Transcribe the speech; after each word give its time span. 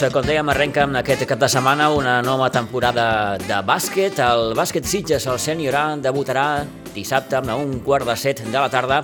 Doncs, 0.00 0.14
com 0.16 0.24
dèiem, 0.24 0.48
arrenca 0.48 0.86
amb 0.86 0.96
aquest 0.96 1.26
cap 1.28 1.36
de 1.42 1.48
setmana 1.52 1.90
una 1.92 2.22
nova 2.24 2.46
temporada 2.48 3.36
de 3.36 3.58
bàsquet. 3.68 4.16
El 4.24 4.54
bàsquet 4.56 4.86
Sitges, 4.88 5.26
el 5.28 5.36
sènior 5.36 5.76
A, 5.76 5.82
debutarà 6.00 6.44
dissabte 6.94 7.36
a 7.36 7.56
un 7.60 7.82
quart 7.84 8.08
de 8.08 8.14
set 8.16 8.40
de 8.46 8.54
la 8.54 8.70
tarda 8.72 9.02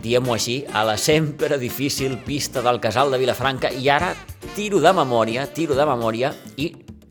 diem-ho 0.00 0.32
així, 0.32 0.64
a 0.72 0.86
la 0.88 0.96
sempre 0.96 1.58
difícil 1.60 2.16
pista 2.24 2.62
del 2.64 2.80
Casal 2.80 3.12
de 3.12 3.20
Vilafranca 3.20 3.68
i 3.68 3.90
ara 3.92 4.14
tiro 4.56 4.80
de 4.80 4.94
memòria, 4.96 5.44
tiro 5.52 5.76
de 5.76 5.84
memòria 5.84 6.32
i 6.56 6.70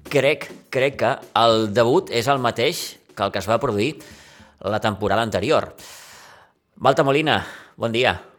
crec, 0.09 0.49
crec 0.73 0.97
que 1.03 1.13
el 1.37 1.69
debut 1.77 2.09
és 2.09 2.33
el 2.33 2.41
mateix 2.41 2.97
que 3.13 3.27
el 3.27 3.29
que 3.29 3.45
es 3.45 3.51
va 3.51 3.61
produir 3.61 3.93
la 4.57 4.81
temporada 4.81 5.21
anterior. 5.21 5.75
Balta 6.81 7.05
Molina, 7.05 7.43
bon 7.77 7.93
dia. 7.93 8.30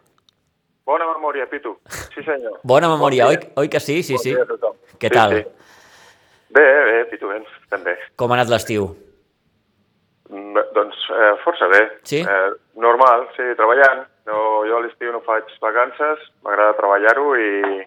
Memòria, 1.33 1.47
Pitu. 1.49 1.79
Sí, 2.13 2.23
senyor. 2.25 2.59
Bona 2.63 2.89
memòria, 2.93 3.25
bon 3.25 3.33
oi, 3.33 3.53
oi 3.65 3.69
que 3.73 3.81
sí? 3.81 4.03
Sí, 4.05 4.19
bon 4.19 4.21
sí. 4.21 4.35
Què 5.01 5.09
sí, 5.09 5.15
tal? 5.15 5.33
Sí. 5.33 5.45
Bé, 6.53 6.65
bé, 6.85 6.97
Pitu, 7.09 7.31
ben, 7.31 7.47
també. 7.73 7.95
Com 8.21 8.33
ha 8.33 8.37
anat 8.37 8.51
l'estiu? 8.53 8.91
Mm, 10.29 10.65
Doncs 10.77 11.07
eh, 11.09 11.31
força 11.45 11.69
bé. 11.73 11.81
Sí? 12.05 12.21
Eh, 12.21 12.51
normal, 12.77 13.31
sí, 13.37 13.47
treballant. 13.57 14.05
No, 14.29 14.61
jo 14.69 14.77
a 14.77 14.83
l'estiu 14.85 15.13
no 15.15 15.23
faig 15.25 15.49
vacances, 15.65 16.21
m'agrada 16.45 16.77
treballar-ho 16.77 17.33
i, 17.41 17.80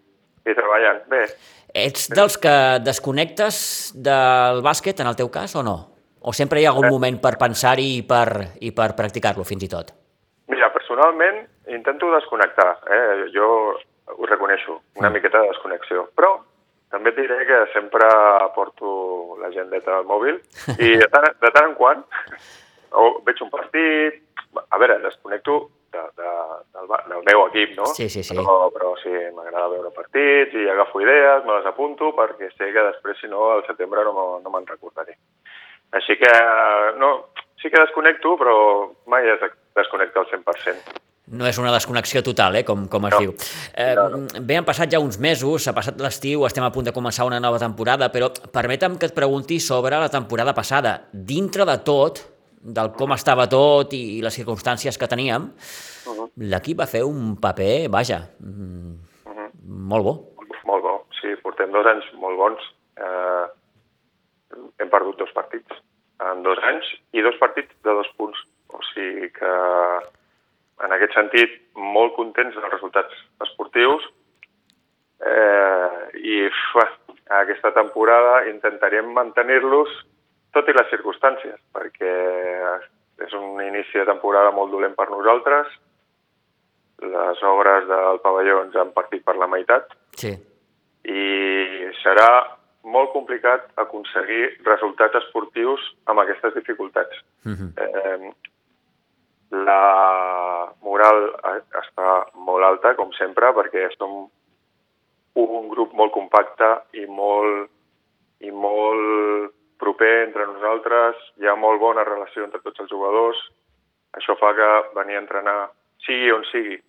i 0.50 0.56
treballant. 0.58 1.04
Bé, 1.12 1.28
Ets 1.76 2.10
dels 2.10 2.40
que 2.42 2.56
desconnectes 2.82 3.58
del 3.94 4.64
bàsquet, 4.66 5.04
en 5.04 5.12
el 5.12 5.20
teu 5.20 5.30
cas, 5.30 5.54
o 5.60 5.62
no? 5.64 5.76
O 6.26 6.34
sempre 6.34 6.62
hi 6.62 6.66
ha 6.66 6.74
algun 6.74 6.90
moment 6.90 7.22
per 7.22 7.36
pensar-hi 7.38 8.00
i 8.00 8.02
per, 8.08 8.56
i 8.66 8.74
per 8.74 8.96
practicar-lo, 8.98 9.46
fins 9.46 9.68
i 9.68 9.70
tot? 9.70 9.94
mira, 10.48 10.68
personalment 10.74 11.44
intento 11.74 12.12
desconnectar. 12.14 12.80
Eh? 12.90 13.30
Jo 13.34 13.48
ho 14.06 14.26
reconeixo, 14.30 14.82
una 15.02 15.10
miqueta 15.10 15.42
de 15.42 15.54
desconnexió. 15.54 16.10
Però 16.16 16.36
també 16.94 17.12
et 17.12 17.18
diré 17.18 17.40
que 17.50 17.64
sempre 17.74 18.10
porto 18.56 19.38
l'agendeta 19.42 19.98
al 19.98 20.06
mòbil 20.08 20.38
i 20.78 20.94
de 21.02 21.08
tant, 21.12 21.32
de 21.42 21.52
tant 21.56 21.72
en 21.72 21.76
quant 21.80 22.06
o 22.96 23.18
veig 23.26 23.42
un 23.46 23.52
partit... 23.54 24.22
A 24.72 24.78
veure, 24.80 25.02
desconnecto 25.04 25.56
de, 25.92 26.00
de, 26.16 26.30
del, 26.72 26.86
del 27.10 27.24
meu 27.28 27.42
equip, 27.50 27.74
no? 27.76 27.86
Sí, 27.92 28.08
sí, 28.08 28.22
sí. 28.24 28.36
Però, 28.38 28.70
però 28.72 28.94
sí, 29.02 29.12
m'agrada 29.36 29.68
veure 29.74 29.92
partits 29.92 30.56
i 30.56 30.64
agafo 30.72 31.02
idees, 31.04 31.44
me 31.44 31.58
les 31.58 31.68
apunto 31.68 32.14
perquè 32.16 32.48
sé 32.54 32.70
que 32.72 32.86
després, 32.88 33.20
si 33.20 33.28
no, 33.32 33.50
al 33.52 33.66
setembre 33.68 34.06
no, 34.08 34.14
no 34.40 34.54
me'n 34.54 34.68
recordaré. 34.70 35.18
Així 36.00 36.16
que, 36.22 36.32
no, 37.02 37.12
sí 37.60 37.72
que 37.72 37.84
desconnecto, 37.84 38.38
però 38.40 38.56
mai 39.12 39.28
es 39.36 39.44
desconnecta 39.76 40.24
al 40.24 40.32
100%. 40.32 41.04
No 41.28 41.48
és 41.50 41.58
una 41.58 41.72
desconnexió 41.74 42.22
total, 42.22 42.56
eh, 42.60 42.64
com, 42.64 42.88
com 42.88 43.06
es 43.08 43.14
No. 43.14 43.20
diu. 43.20 43.34
Eh, 43.74 43.96
No, 43.96 44.28
Bé, 44.42 44.58
han 44.58 44.66
passat 44.66 44.92
ja 44.92 45.00
uns 45.00 45.18
mesos, 45.20 45.68
ha 45.68 45.74
passat 45.74 45.98
l'estiu, 46.00 46.46
estem 46.46 46.64
a 46.64 46.72
punt 46.72 46.86
de 46.86 46.94
començar 46.94 47.26
una 47.26 47.40
nova 47.40 47.58
temporada, 47.58 48.12
però 48.12 48.30
permetem 48.52 48.98
que 48.98 49.08
et 49.08 49.14
pregunti 49.16 49.60
sobre 49.60 49.98
la 49.98 50.10
temporada 50.10 50.54
passada. 50.54 51.08
Dintre 51.12 51.66
de 51.66 51.78
tot, 51.80 52.22
del 52.62 52.92
com 52.94 53.12
estava 53.14 53.48
tot 53.50 53.94
i 53.94 54.22
les 54.22 54.34
circumstàncies 54.38 54.98
que 54.98 55.08
teníem, 55.08 55.52
Mhm. 56.06 56.30
l'equip 56.38 56.80
va 56.80 56.86
fer 56.88 57.04
un 57.04 57.36
paper, 57.38 57.90
vaja, 57.90 58.30
mm, 58.40 58.94
molt 59.66 60.04
bo. 60.04 60.14
Molt 60.66 60.84
bo, 60.84 61.08
sí, 61.22 61.28
portem 61.42 61.72
dos 61.72 61.86
anys 61.86 62.06
molt 62.20 62.38
bons. 62.38 62.60
Eh, 62.98 63.48
hem 64.80 64.90
perdut 64.90 65.18
dos 65.18 65.32
partits 65.34 65.72
en 66.20 66.44
dos 66.44 66.58
anys 66.64 66.86
i 67.14 67.22
dos 67.22 67.36
partits 67.40 67.72
de 67.84 67.90
dos 67.92 68.08
punts. 68.18 68.38
O 68.70 68.80
sigui 68.94 69.32
que, 69.32 69.52
en 70.84 70.92
aquest 70.92 71.16
sentit, 71.16 71.54
molt 71.76 72.16
contents 72.18 72.56
dels 72.56 72.74
resultats 72.74 73.16
esportius 73.46 74.04
eh, 75.24 76.20
i 76.20 76.42
ua, 76.76 76.86
aquesta 77.42 77.72
temporada 77.76 78.44
intentarem 78.50 79.14
mantenir-los 79.16 79.94
tot 80.56 80.68
i 80.72 80.76
les 80.76 80.92
circumstàncies, 80.92 81.58
perquè 81.76 82.14
és 83.26 83.34
un 83.36 83.62
inici 83.64 84.00
de 84.00 84.08
temporada 84.08 84.52
molt 84.56 84.72
dolent 84.72 84.96
per 84.96 85.08
nosaltres, 85.12 85.72
les 87.04 87.42
obres 87.44 87.88
del 87.88 88.22
pavelló 88.24 88.62
ens 88.64 88.76
han 88.80 88.94
partit 88.96 89.24
per 89.24 89.36
la 89.40 89.48
meitat, 89.52 89.92
Sí. 90.16 90.32
i 91.04 91.92
serà 92.04 92.30
molt 92.86 93.12
complicat 93.12 93.68
aconseguir 93.82 94.62
resultats 94.64 95.18
esportius 95.24 95.82
amb 96.06 96.22
aquestes 96.22 96.54
dificultats. 96.56 97.18
Mhm. 97.44 97.74
Eh, 97.78 98.32
la 99.52 100.74
moral 100.82 101.28
està 101.82 102.26
molt 102.34 102.66
alta, 102.66 102.96
com 102.96 103.12
sempre, 103.18 103.52
perquè 103.54 103.90
som 103.98 104.26
un 105.36 105.68
grup 105.70 105.94
molt 105.94 106.14
compacte 106.16 106.70
i 106.96 107.06
molt, 107.06 107.70
i 108.40 108.52
molt 108.52 109.54
proper 109.82 110.14
entre 110.24 110.48
nosaltres, 110.48 111.20
hi 111.42 111.48
ha 111.48 111.56
molt 111.60 111.82
bona 111.82 112.06
relació 112.08 112.46
entre 112.46 112.64
tots 112.64 112.80
els 112.86 112.92
jugadors, 112.92 113.40
això 114.16 114.38
fa 114.40 114.54
que 114.56 114.70
venir 114.96 115.20
a 115.20 115.24
entrenar, 115.24 115.58
sigui 116.06 116.32
on 116.32 116.46
sigui, 116.52 116.80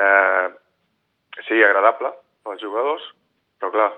eh, 0.00 0.48
sigui 1.44 1.64
agradable 1.64 2.14
pels 2.44 2.64
jugadors, 2.64 3.04
però 3.60 3.70
clar, 3.74 3.92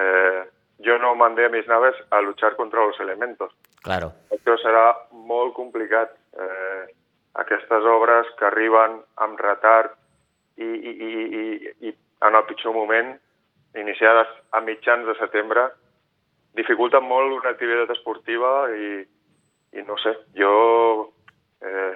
eh, 0.00 0.42
jo 0.84 0.98
no 0.98 1.14
mandé 1.14 1.46
a 1.46 1.52
mis 1.52 1.66
naves 1.68 1.94
a 2.10 2.20
luchar 2.20 2.56
contra 2.56 2.84
los 2.86 2.98
elementos. 3.00 3.52
Claro. 3.84 4.12
Això 4.32 4.56
serà 4.62 4.86
molt 5.12 5.54
complicat. 5.54 6.16
Eh, 6.34 6.84
aquestes 7.42 7.86
obres 7.90 8.26
que 8.38 8.46
arriben 8.46 9.00
amb 9.22 9.40
retard 9.42 9.94
i, 10.56 10.66
i, 10.66 10.90
i, 10.90 11.10
i, 11.40 11.74
i 11.88 11.94
en 12.26 12.38
el 12.38 12.46
pitjor 12.48 12.74
moment, 12.74 13.14
iniciades 13.74 14.30
a 14.54 14.60
mitjans 14.62 15.06
de 15.06 15.16
setembre, 15.18 15.66
dificulten 16.54 17.02
molt 17.06 17.34
una 17.34 17.50
activitat 17.50 17.90
esportiva 17.96 18.54
i, 18.74 19.02
i 19.78 19.86
no 19.86 19.98
sé, 20.02 20.14
jo... 20.38 21.12
Eh, 21.62 21.94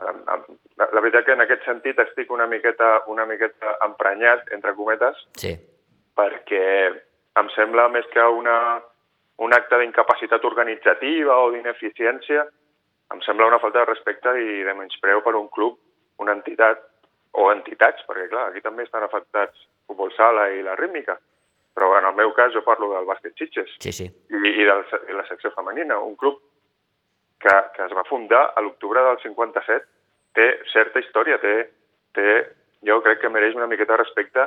la 0.00 1.00
veritat 1.02 1.26
que 1.26 1.34
en 1.36 1.42
aquest 1.44 1.66
sentit 1.68 1.98
estic 2.00 2.30
una 2.32 2.46
miqueta, 2.48 3.02
una 3.12 3.26
miqueta 3.28 3.74
emprenyat, 3.84 4.46
entre 4.56 4.72
cometes, 4.72 5.18
Sí. 5.36 5.52
perquè 6.16 6.62
em 7.36 7.50
sembla 7.54 7.88
més 7.92 8.06
que 8.14 8.24
una, 8.24 8.80
un 9.44 9.52
acte 9.52 9.76
d'incapacitat 9.78 10.44
organitzativa 10.44 11.36
o 11.36 11.50
d'ineficiència, 11.52 12.46
em 13.14 13.22
sembla 13.26 13.48
una 13.50 13.58
falta 13.58 13.82
de 13.82 13.90
respecte 13.90 14.32
i 14.38 14.62
de 14.66 14.74
menyspreu 14.74 15.22
per 15.24 15.34
un 15.38 15.48
club, 15.48 15.78
una 16.22 16.36
entitat, 16.36 16.82
o 17.32 17.50
entitats, 17.52 18.02
perquè 18.08 18.28
clar, 18.30 18.48
aquí 18.50 18.62
també 18.62 18.84
estan 18.86 19.04
afectats 19.06 19.66
futbol 19.86 20.10
sala 20.16 20.48
i 20.54 20.62
la 20.66 20.76
rítmica, 20.78 21.16
però 21.74 21.92
en 21.98 22.08
el 22.08 22.16
meu 22.18 22.32
cas 22.34 22.52
jo 22.54 22.62
parlo 22.66 22.90
del 22.92 23.06
bàsquet 23.06 23.36
Sitges 23.38 23.70
Sí, 23.82 23.92
sí. 23.94 24.06
i, 24.06 24.36
i 24.36 24.64
de 24.66 24.74
la, 24.74 25.00
i 25.08 25.16
la 25.16 25.26
secció 25.28 25.52
femenina, 25.54 25.98
un 26.02 26.16
club 26.18 26.40
que, 27.40 27.54
que 27.76 27.86
es 27.86 27.94
va 27.96 28.06
fundar 28.08 28.50
a 28.54 28.64
l'octubre 28.64 29.02
del 29.06 29.20
57, 29.22 29.86
té 30.36 30.48
certa 30.72 31.02
història, 31.02 31.38
té, 31.42 31.54
té, 32.14 32.34
jo 32.86 33.00
crec 33.04 33.22
que 33.22 33.32
mereix 33.32 33.56
una 33.58 33.68
miqueta 33.70 33.96
de 33.96 34.02
respecte 34.02 34.46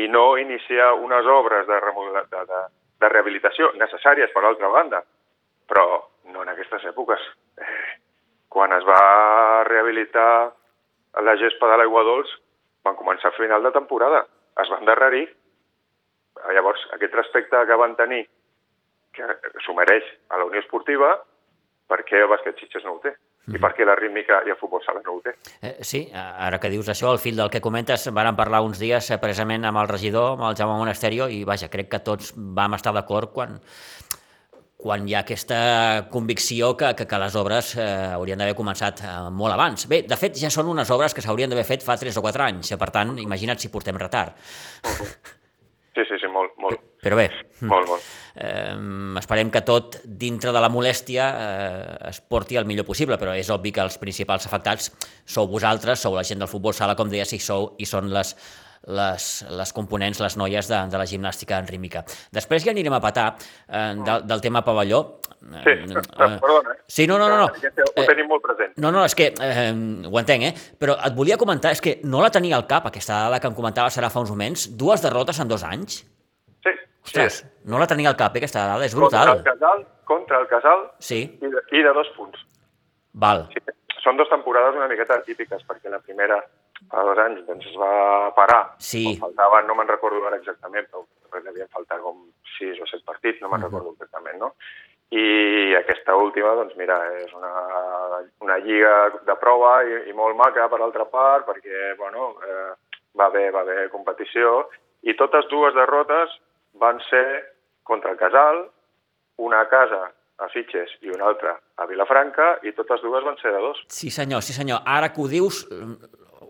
i 0.00 0.08
no 0.08 0.38
iniciar 0.40 0.92
unes 1.00 1.28
obres 1.28 1.66
de, 1.68 1.78
de, 2.32 2.44
de, 2.48 2.62
de 3.04 3.12
rehabilitació 3.12 3.72
necessàries, 3.80 4.32
per 4.32 4.44
altra 4.44 4.72
banda, 4.72 5.02
però 5.68 5.86
no 6.32 6.42
en 6.42 6.52
aquestes 6.52 6.84
èpoques. 6.88 7.24
Eh, 7.60 7.72
quan 8.52 8.72
es 8.76 8.84
va 8.84 9.64
rehabilitar 9.68 10.52
la 11.24 11.36
gespa 11.40 11.70
de 11.70 11.80
l'aigua 11.80 12.04
dolç, 12.04 12.30
van 12.84 12.98
començar 12.98 13.30
a 13.30 13.38
final 13.38 13.64
de 13.64 13.72
temporada. 13.72 14.24
Es 14.60 14.70
van 14.72 14.84
endarrerir. 14.84 15.26
Llavors, 16.52 16.84
aquest 16.96 17.14
respecte 17.16 17.66
que 17.68 17.78
van 17.80 17.96
tenir 17.96 18.24
que 19.16 19.28
s'ho 19.64 19.74
mereix 19.76 20.06
a 20.32 20.40
la 20.40 20.48
Unió 20.48 20.60
Esportiva, 20.62 21.14
per 21.88 22.00
què 22.08 22.22
el 22.22 22.30
bàsquet 22.30 22.60
Sitges 22.60 22.84
no 22.86 22.96
ho 22.96 23.02
té? 23.04 23.12
I 23.52 23.58
per 23.58 23.72
què 23.74 23.84
la 23.84 23.96
rítmica 23.98 24.38
i 24.46 24.52
el 24.54 24.58
futbol 24.60 24.80
sala 24.84 25.00
no 25.02 25.16
ho 25.16 25.20
té? 25.24 25.32
Eh, 25.66 25.74
sí, 25.84 26.04
ara 26.14 26.60
que 26.62 26.70
dius 26.70 26.88
això, 26.92 27.10
al 27.10 27.18
fil 27.18 27.36
del 27.40 27.50
que 27.50 27.60
comentes, 27.64 28.06
vàrem 28.14 28.38
parlar 28.38 28.62
uns 28.62 28.78
dies 28.80 29.10
eh, 29.10 29.18
precisament 29.20 29.66
amb 29.66 29.82
el 29.82 29.90
regidor, 29.90 30.36
amb 30.36 30.46
el 30.48 30.58
Jaume 30.60 30.78
Monasterio, 30.78 31.26
i 31.28 31.42
vaja, 31.48 31.68
crec 31.72 31.90
que 31.90 32.00
tots 32.06 32.30
vam 32.36 32.78
estar 32.78 32.94
d'acord 32.94 33.34
quan, 33.34 33.58
quan 34.82 35.06
hi 35.08 35.14
ha 35.14 35.20
aquesta 35.22 35.58
convicció 36.10 36.72
que, 36.76 36.92
que, 36.98 37.06
que 37.06 37.20
les 37.22 37.36
obres 37.38 37.74
eh, 37.78 37.84
haurien 38.16 38.40
d'haver 38.42 38.56
començat 38.58 39.04
eh, 39.06 39.12
molt 39.30 39.54
abans. 39.54 39.86
Bé, 39.90 40.02
de 40.08 40.18
fet, 40.18 40.34
ja 40.42 40.50
són 40.50 40.72
unes 40.72 40.90
obres 40.90 41.14
que 41.14 41.22
s'haurien 41.22 41.52
d'haver 41.52 41.68
fet 41.68 41.86
fa 41.86 41.96
3 42.00 42.18
o 42.18 42.24
4 42.24 42.48
anys, 42.48 42.72
eh, 42.74 42.80
per 42.80 42.90
tant, 42.94 43.14
imagina't 43.22 43.62
si 43.62 43.70
portem 43.70 44.00
retard. 44.00 44.34
Sí, 45.92 46.06
sí, 46.08 46.16
sí, 46.18 46.28
molt, 46.32 46.54
molt, 46.56 46.80
Però 47.04 47.18
bé, 47.18 47.26
molt, 47.68 47.88
molt. 47.90 48.04
eh, 48.40 48.72
esperem 49.20 49.50
que 49.52 49.60
tot 49.60 49.98
dintre 50.08 50.54
de 50.56 50.62
la 50.64 50.70
molèstia 50.72 51.26
eh, 51.36 51.96
es 52.08 52.22
porti 52.24 52.56
el 52.56 52.64
millor 52.64 52.86
possible, 52.88 53.18
però 53.20 53.34
és 53.36 53.50
obvi 53.52 53.74
que 53.76 53.84
els 53.84 53.98
principals 54.00 54.48
afectats 54.48 54.88
sou 55.28 55.50
vosaltres, 55.52 56.00
sou 56.00 56.16
la 56.16 56.24
gent 56.24 56.40
del 56.40 56.48
futbol 56.48 56.72
sala, 56.72 56.96
com 56.96 57.12
deies, 57.12 57.34
i, 57.36 57.40
sou, 57.44 57.74
i 57.76 57.84
són 57.84 58.08
les 58.14 58.32
les, 58.86 59.26
les 59.50 59.72
components, 59.72 60.20
les 60.20 60.36
noies 60.36 60.68
de, 60.68 60.78
de 60.90 60.98
la 60.98 61.06
gimnàstica 61.06 61.58
en 61.60 61.68
rítmica. 61.68 62.02
Després 62.34 62.64
ja 62.66 62.72
anirem 62.74 62.96
a 62.96 63.00
patar 63.02 63.26
eh, 63.38 63.92
del, 63.98 64.26
del 64.26 64.44
tema 64.44 64.64
pavelló. 64.66 65.02
Sí, 65.42 65.74
eh, 65.74 66.02
perdona. 66.16 66.74
Eh? 66.74 66.78
Sí, 66.86 67.06
no, 67.06 67.18
no, 67.18 67.28
no. 67.28 67.46
no. 67.46 67.48
Ho 67.48 68.06
tenim 68.08 68.28
molt 68.30 68.44
present. 68.44 68.74
No, 68.82 68.92
no, 68.94 69.04
és 69.06 69.16
que 69.18 69.32
eh, 69.32 69.68
ho 69.72 70.18
entenc, 70.20 70.48
eh? 70.48 70.52
Però 70.78 70.96
et 70.98 71.16
volia 71.16 71.38
comentar, 71.40 71.74
és 71.76 71.82
que 71.82 71.98
no 72.04 72.22
la 72.22 72.30
tenia 72.34 72.56
al 72.58 72.66
cap, 72.70 72.86
aquesta 72.90 73.24
dada 73.26 73.40
que 73.42 73.50
em 73.50 73.58
comentava 73.58 73.90
serà 73.90 74.10
fa 74.12 74.22
uns 74.22 74.32
moments, 74.34 74.68
dues 74.78 75.02
derrotes 75.04 75.42
en 75.42 75.50
dos 75.50 75.66
anys. 75.66 76.02
Sí. 76.62 76.74
Ostres, 77.02 77.42
sí. 77.42 77.52
no 77.70 77.82
la 77.82 77.88
tenia 77.90 78.10
al 78.12 78.18
cap, 78.18 78.34
eh, 78.34 78.42
aquesta 78.42 78.66
dada, 78.70 78.86
és 78.86 78.94
brutal. 78.98 79.34
Contra 79.34 79.52
el 79.52 79.60
Casal, 79.60 79.86
contra 80.06 80.42
el 80.42 80.50
Casal 80.50 80.88
sí. 81.02 81.22
i, 81.38 81.52
de, 81.54 81.62
i 81.74 81.86
de 81.86 81.94
dos 81.96 82.10
punts. 82.16 82.42
Val. 83.12 83.46
Sí. 83.52 83.62
Són 84.02 84.18
dues 84.18 84.30
temporades 84.32 84.74
una 84.74 84.88
miqueta 84.90 85.20
típiques, 85.22 85.62
perquè 85.68 85.90
la 85.90 86.00
primera, 86.02 86.40
fa 86.90 87.02
dos 87.06 87.18
anys, 87.24 87.42
doncs 87.46 87.66
es 87.70 87.76
va 87.78 88.30
parar. 88.36 88.62
Sí. 88.78 89.04
Faltaven, 89.20 89.66
no 89.66 89.76
me'n 89.78 89.90
recordo 89.90 90.24
ara 90.26 90.38
exactament, 90.40 90.88
però 90.92 91.42
devien 91.44 91.70
faltar 91.72 92.00
com 92.02 92.24
sis 92.56 92.80
o 92.80 92.88
set 92.90 93.04
partits, 93.08 93.40
no 93.40 93.48
me'n 93.48 93.60
uh 93.60 93.66
-huh. 93.66 93.70
recordo 93.70 93.92
exactament, 93.92 94.38
no? 94.38 94.54
I 95.12 95.74
aquesta 95.76 96.16
última, 96.16 96.54
doncs 96.54 96.74
mira, 96.76 96.96
és 97.20 97.32
una, 97.36 97.52
una 98.40 98.56
lliga 98.58 99.12
de 99.26 99.34
prova 99.36 99.82
i, 99.84 100.08
i 100.08 100.12
molt 100.12 100.36
maca 100.36 100.68
per 100.68 100.80
altra 100.80 101.04
part, 101.04 101.46
perquè, 101.46 101.96
bueno, 101.98 102.36
eh, 102.48 102.72
va 103.18 103.26
haver, 103.26 103.52
va 103.52 103.60
haver 103.60 103.90
competició, 103.90 104.70
i 105.02 105.14
totes 105.14 105.48
dues 105.50 105.74
derrotes 105.74 106.32
van 106.72 107.00
ser 107.10 107.26
contra 107.82 108.10
el 108.10 108.16
Casal, 108.16 108.70
una 109.36 109.60
a 109.60 109.68
casa 109.68 110.12
a 110.38 110.48
Sitges 110.48 110.90
i 111.02 111.10
una 111.10 111.26
altra 111.26 111.60
a 111.76 111.86
Vilafranca, 111.86 112.58
i 112.62 112.72
totes 112.72 113.02
dues 113.02 113.24
van 113.24 113.36
ser 113.42 113.52
de 113.52 113.60
dos. 113.60 113.84
Sí 113.88 114.10
senyor, 114.10 114.42
sí 114.42 114.52
senyor. 114.52 114.80
Ara 114.86 115.12
que 115.12 115.20
ho 115.20 115.28
dius, 115.28 115.66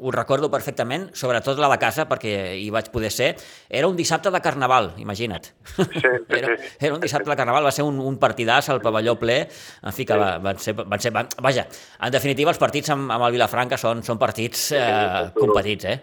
ho 0.03 0.11
recordo 0.11 0.51
perfectament, 0.51 1.09
sobretot 1.15 1.61
la 1.63 1.71
de 1.71 1.79
casa, 1.79 2.09
perquè 2.11 2.35
hi 2.59 2.69
vaig 2.75 2.91
poder 2.95 3.13
ser. 3.15 3.31
Era 3.71 3.89
un 3.89 3.97
dissabte 3.97 4.33
de 4.35 4.41
Carnaval, 4.43 4.93
imagina't. 4.99 5.47
Sí, 5.77 5.87
sí, 5.95 6.13
era, 6.41 6.57
sí. 6.57 6.73
era 6.81 6.95
un 6.95 7.01
dissabte 7.01 7.31
de 7.31 7.37
Carnaval, 7.39 7.65
va 7.65 7.75
ser 7.75 7.87
un, 7.87 8.01
un 8.03 8.19
partidàs 8.23 8.69
al 8.73 8.83
pavelló 8.83 9.15
ple, 9.21 9.39
en 9.47 9.95
fi, 9.95 10.07
que 10.09 10.19
va, 10.19 10.33
van 10.43 10.59
ser... 10.59 10.75
Van 10.83 11.01
ser 11.01 11.13
van, 11.15 11.31
vaja, 11.45 11.67
en 12.03 12.13
definitiva, 12.15 12.51
els 12.51 12.61
partits 12.61 12.91
amb, 12.95 13.11
amb 13.15 13.29
el 13.29 13.37
Vilafranca 13.37 13.79
són, 13.79 14.03
són 14.03 14.19
partits 14.19 14.73
eh, 14.77 15.31
competits, 15.39 15.87
eh? 15.89 15.97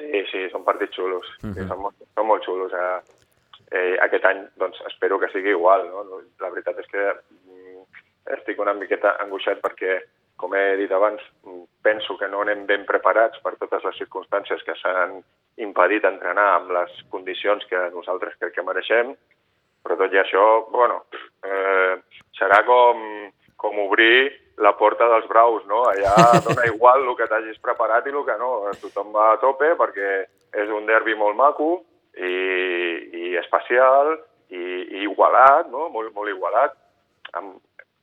Sí, 0.00 0.24
sí, 0.30 0.42
són 0.52 0.64
partits 0.64 0.96
xulos. 0.96 1.28
Uh 1.42 1.50
-huh. 1.50 1.54
sí, 1.54 1.68
són, 1.68 1.80
molt, 1.80 1.96
són 2.14 2.26
molt 2.26 2.44
xulos. 2.44 2.72
Eh? 2.72 3.16
Eh, 3.70 3.96
aquest 4.02 4.24
any, 4.24 4.44
doncs, 4.56 4.80
espero 4.86 5.18
que 5.18 5.28
sigui 5.32 5.50
igual. 5.50 5.86
No? 5.90 6.20
La 6.40 6.50
veritat 6.50 6.78
és 6.78 6.86
que 6.92 7.04
mm, 7.12 7.82
estic 8.38 8.60
una 8.60 8.74
miqueta 8.74 9.16
angoixat 9.22 9.60
perquè, 9.60 10.00
com 10.36 10.54
he 10.54 10.76
dit 10.76 10.92
abans, 10.92 11.22
penso 11.82 12.16
que 12.20 12.28
no 12.28 12.42
anem 12.44 12.66
ben 12.68 12.84
preparats 12.88 13.40
per 13.44 13.54
totes 13.60 13.84
les 13.88 13.96
circumstàncies 14.02 14.62
que 14.66 14.76
s'han 14.80 15.18
impedit 15.64 16.04
entrenar 16.04 16.48
amb 16.56 16.72
les 16.76 16.92
condicions 17.12 17.64
que 17.70 17.88
nosaltres 17.94 18.36
crec 18.40 18.54
que 18.56 18.66
mereixem, 18.66 19.14
però 19.82 19.96
tot 19.96 20.12
i 20.12 20.20
això, 20.20 20.44
bueno, 20.72 21.04
eh, 21.46 21.96
serà 22.36 22.60
com, 22.66 23.00
com 23.56 23.78
obrir 23.86 24.28
la 24.58 24.72
porta 24.76 25.08
dels 25.08 25.28
braus, 25.28 25.64
no? 25.70 25.84
Allà 25.90 26.40
dona 26.44 26.66
igual 26.72 27.04
el 27.04 27.14
que 27.16 27.28
t'hagis 27.30 27.60
preparat 27.62 28.06
i 28.06 28.14
el 28.14 28.24
que 28.26 28.38
no. 28.40 28.50
Tothom 28.82 29.12
va 29.14 29.32
a 29.32 29.38
tope 29.42 29.74
perquè 29.78 30.10
és 30.56 30.72
un 30.72 30.88
derbi 30.88 31.14
molt 31.14 31.36
maco 31.36 31.70
i, 32.16 32.32
i 33.12 33.36
especial 33.40 34.16
i, 34.48 34.58
i 34.58 35.04
igualat, 35.04 35.70
no? 35.72 35.88
Molt, 35.92 36.12
molt 36.16 36.32
igualat. 36.32 36.76
Amb, 37.36 37.56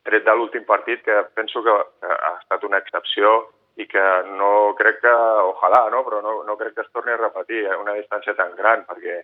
tret 0.03 0.25
de 0.25 0.35
l'últim 0.35 0.65
partit, 0.67 1.03
que 1.05 1.21
penso 1.35 1.63
que, 1.63 1.75
ha 2.07 2.33
estat 2.39 2.65
una 2.67 2.79
excepció 2.83 3.33
i 3.81 3.87
que 3.89 4.03
no 4.37 4.73
crec 4.77 4.99
que, 5.01 5.13
ojalà, 5.53 5.87
no? 5.93 6.03
però 6.05 6.21
no, 6.21 6.35
no 6.47 6.57
crec 6.59 6.75
que 6.75 6.85
es 6.85 6.91
torni 6.93 7.13
a 7.13 7.21
repetir 7.21 7.65
a 7.67 7.79
una 7.81 7.95
distància 7.97 8.35
tan 8.37 8.53
gran, 8.59 8.85
perquè 8.89 9.23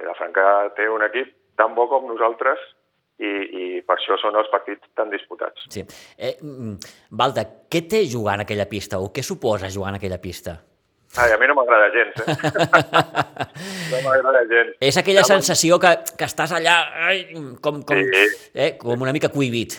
Vilafranca 0.00 0.44
té 0.76 0.88
un 0.88 1.04
equip 1.06 1.32
tan 1.60 1.74
bo 1.76 1.86
com 1.88 2.08
nosaltres 2.08 2.60
i, 3.20 3.30
i 3.30 3.64
per 3.84 3.98
això 3.98 4.16
són 4.20 4.36
els 4.40 4.48
partits 4.52 4.88
tan 4.96 5.12
disputats. 5.12 5.68
Sí. 5.72 5.84
Eh, 6.16 6.36
mm, 6.40 6.92
Valda, 7.20 7.44
què 7.70 7.84
té 7.88 8.04
jugar 8.08 8.38
en 8.38 8.46
aquella 8.46 8.68
pista 8.68 9.00
o 9.00 9.10
què 9.14 9.24
suposa 9.24 9.72
jugar 9.72 9.94
en 9.94 10.00
aquella 10.00 10.20
pista? 10.20 10.56
Ai, 11.18 11.32
a 11.34 11.38
mi 11.38 11.46
no 11.50 11.54
m'agrada 11.58 11.88
gens, 11.90 12.14
eh? 12.22 12.34
no 13.90 13.98
m'agrada 14.04 14.44
gens. 14.46 14.76
És 14.80 14.96
aquella 15.00 15.24
Ja, 15.24 15.32
sensació 15.34 15.78
que, 15.82 15.90
que 16.16 16.28
estàs 16.28 16.52
allà 16.54 16.76
ai, 17.08 17.24
com, 17.62 17.80
com, 17.82 17.98
Sí. 17.98 18.50
eh, 18.54 18.76
com 18.78 18.94
una 19.02 19.12
mica 19.12 19.28
cohibit. 19.32 19.74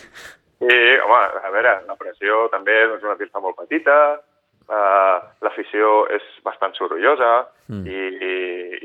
Sí, 0.62 0.76
home, 1.02 1.22
a 1.42 1.50
veure, 1.50 1.72
la 1.88 1.96
pressió 1.96 2.44
també 2.52 2.74
és 2.84 3.02
una 3.02 3.16
pista 3.18 3.40
molt 3.40 3.56
petita, 3.58 3.96
uh, 4.68 5.16
l'afició 5.42 6.06
és 6.14 6.22
bastant 6.44 6.74
sorollosa 6.78 7.48
Mm. 7.72 7.86
i, 7.86 8.00
i, 8.28 8.32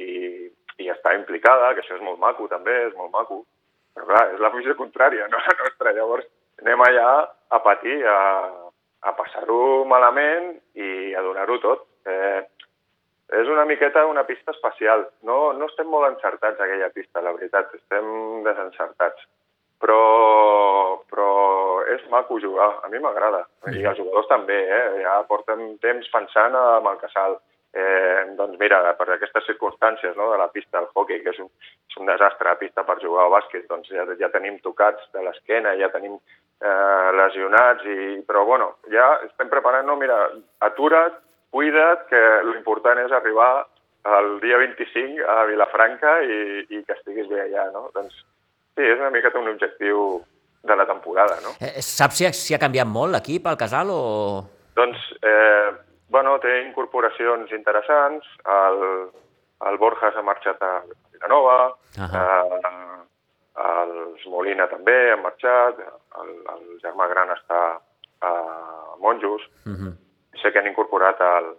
i, 0.08 0.52
i 0.86 0.90
està 0.94 1.12
implicada, 1.18 1.74
que 1.76 1.82
això 1.84 1.98
és 1.98 2.02
molt 2.06 2.20
maco 2.22 2.48
també, 2.48 2.72
és 2.88 2.94
molt 2.96 3.12
maco. 3.12 3.42
Però 3.94 4.06
clar, 4.08 4.22
és 4.34 4.40
l'afició 4.40 4.76
contrària, 4.80 5.28
no 5.28 5.38
la 5.44 5.56
nostra. 5.60 5.92
Llavors 5.92 6.26
anem 6.64 6.80
allà 6.86 7.10
a 7.52 7.60
patir, 7.66 7.98
a, 8.08 8.18
a 9.04 9.12
passar-ho 9.18 9.84
malament 9.90 10.54
i 10.80 11.14
a 11.18 11.22
donar-ho 11.26 11.60
tot. 11.60 11.84
Eh, 12.08 12.44
és 13.42 13.50
una 13.52 13.66
miqueta 13.66 14.06
una 14.08 14.24
pista 14.24 14.52
especial. 14.52 15.08
No, 15.28 15.52
no 15.54 15.68
estem 15.68 15.90
molt 15.92 16.08
encertats, 16.08 16.62
aquella 16.64 16.90
pista, 16.96 17.24
la 17.24 17.34
veritat. 17.36 17.74
Estem 17.76 18.08
desencertats. 18.46 19.28
Però, 19.84 21.04
però 21.12 21.32
és 21.94 22.08
maco 22.10 22.40
jugar. 22.42 22.70
A 22.84 22.90
mi 22.90 23.02
m'agrada. 23.04 23.44
I 23.68 23.84
els 23.84 24.00
jugadors 24.00 24.32
també, 24.32 24.58
eh? 24.64 25.04
Ja 25.04 25.20
porten 25.28 25.76
temps 25.84 26.10
pensant 26.14 26.56
amb 26.56 26.90
el 26.94 26.98
casal. 27.04 27.38
Eh, 27.78 28.24
doncs 28.40 28.56
mira, 28.58 28.80
per 28.98 29.10
aquestes 29.14 29.46
circumstàncies 29.46 30.16
no, 30.18 30.32
de 30.32 30.38
la 30.40 30.48
pista 30.50 30.80
del 30.80 30.88
hockey, 30.96 31.20
que 31.22 31.34
és 31.36 31.42
un, 31.44 31.52
és 31.92 32.00
un 32.00 32.08
desastre 32.10 32.48
la 32.48 32.58
pista 32.58 32.86
per 32.88 32.96
jugar 33.04 33.28
al 33.28 33.34
bàsquet, 33.36 33.68
doncs 33.70 33.92
ja, 33.92 34.08
ja 34.18 34.32
tenim 34.34 34.56
tocats 34.64 35.04
de 35.14 35.22
l'esquena, 35.22 35.76
ja 35.78 35.92
tenim 35.94 36.16
eh, 36.16 37.10
lesionats, 37.20 37.86
i, 37.86 38.24
però 38.26 38.46
bueno, 38.48 38.72
ja 38.90 39.12
estem 39.28 39.52
preparant, 39.52 39.86
no, 39.86 39.98
mira, 40.00 40.16
atura't, 40.66 41.20
cuida't, 41.54 42.08
que 42.10 42.22
l'important 42.52 43.00
és 43.04 43.12
arribar 43.12 43.66
el 44.18 44.40
dia 44.40 44.58
25 44.62 45.26
a 45.28 45.46
Vilafranca 45.50 46.22
i, 46.24 46.40
i 46.70 46.84
que 46.84 46.96
estiguis 46.96 47.28
bé 47.32 47.42
allà, 47.44 47.68
no? 47.74 47.88
Doncs 47.96 48.16
sí, 48.16 48.84
és 48.86 49.00
una 49.00 49.12
miqueta 49.12 49.40
un 49.42 49.50
objectiu 49.52 50.22
de 50.68 50.76
la 50.76 50.86
temporada, 50.88 51.40
no? 51.44 51.56
Eh, 51.64 51.82
saps 51.84 52.20
si 52.20 52.28
ha, 52.28 52.32
si 52.36 52.56
ha 52.56 52.62
canviat 52.62 52.88
molt 52.88 53.16
l'equip, 53.16 53.48
el 53.48 53.60
casal, 53.60 53.92
o...? 53.92 54.44
Doncs, 54.78 55.04
eh, 55.26 55.72
bueno, 56.14 56.38
té 56.44 56.62
incorporacions 56.64 57.52
interessants. 57.56 58.28
El, 58.46 58.82
el 59.68 59.80
Borja 59.82 60.12
s'ha 60.14 60.24
marxat 60.26 60.62
a 60.64 60.74
Vilanova, 61.16 61.60
Ahà. 61.98 62.24
eh, 62.24 62.98
els 63.68 64.26
Molina 64.30 64.68
també 64.70 64.98
han 65.12 65.24
marxat, 65.24 65.80
el, 66.22 66.34
el 66.54 66.66
germà 66.84 67.08
gran 67.10 67.34
està 67.34 67.62
a 68.22 68.34
Monjos. 69.02 69.42
Uh 69.66 69.74
-huh. 69.74 69.94
Sé 70.42 70.52
que 70.52 70.60
han 70.60 70.70
incorporat 70.70 71.22
el, 71.26 71.50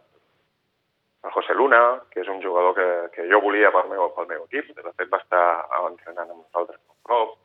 el 1.25 1.35
José 1.35 1.55
Luna, 1.55 1.83
que 2.13 2.23
és 2.23 2.29
un 2.31 2.43
jugador 2.43 2.75
que, 2.77 2.89
que 3.17 3.27
jo 3.31 3.41
volia 3.43 3.73
pel 3.75 3.91
meu, 3.91 4.09
pel 4.17 4.29
meu 4.31 4.47
equip. 4.47 4.71
De 4.77 4.95
fet, 4.95 5.11
va 5.11 5.23
estar 5.23 5.45
entrenant 5.83 6.31
amb 6.31 6.45
nosaltres 6.45 6.81
un 6.81 7.01
cop. 7.03 7.37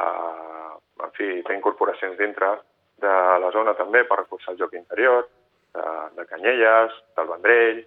Uh, 0.00 0.78
en 1.04 1.12
fi, 1.16 1.28
té 1.44 1.56
incorporacions 1.56 2.16
dintre 2.18 2.54
de 3.00 3.14
la 3.42 3.50
zona 3.52 3.74
també 3.74 4.04
per 4.06 4.20
reforçar 4.20 4.54
el 4.54 4.60
joc 4.60 4.74
interior, 4.78 5.26
de, 5.74 5.86
de 6.16 6.26
Canyelles, 6.30 6.96
del 7.16 7.30
Vendrell. 7.30 7.80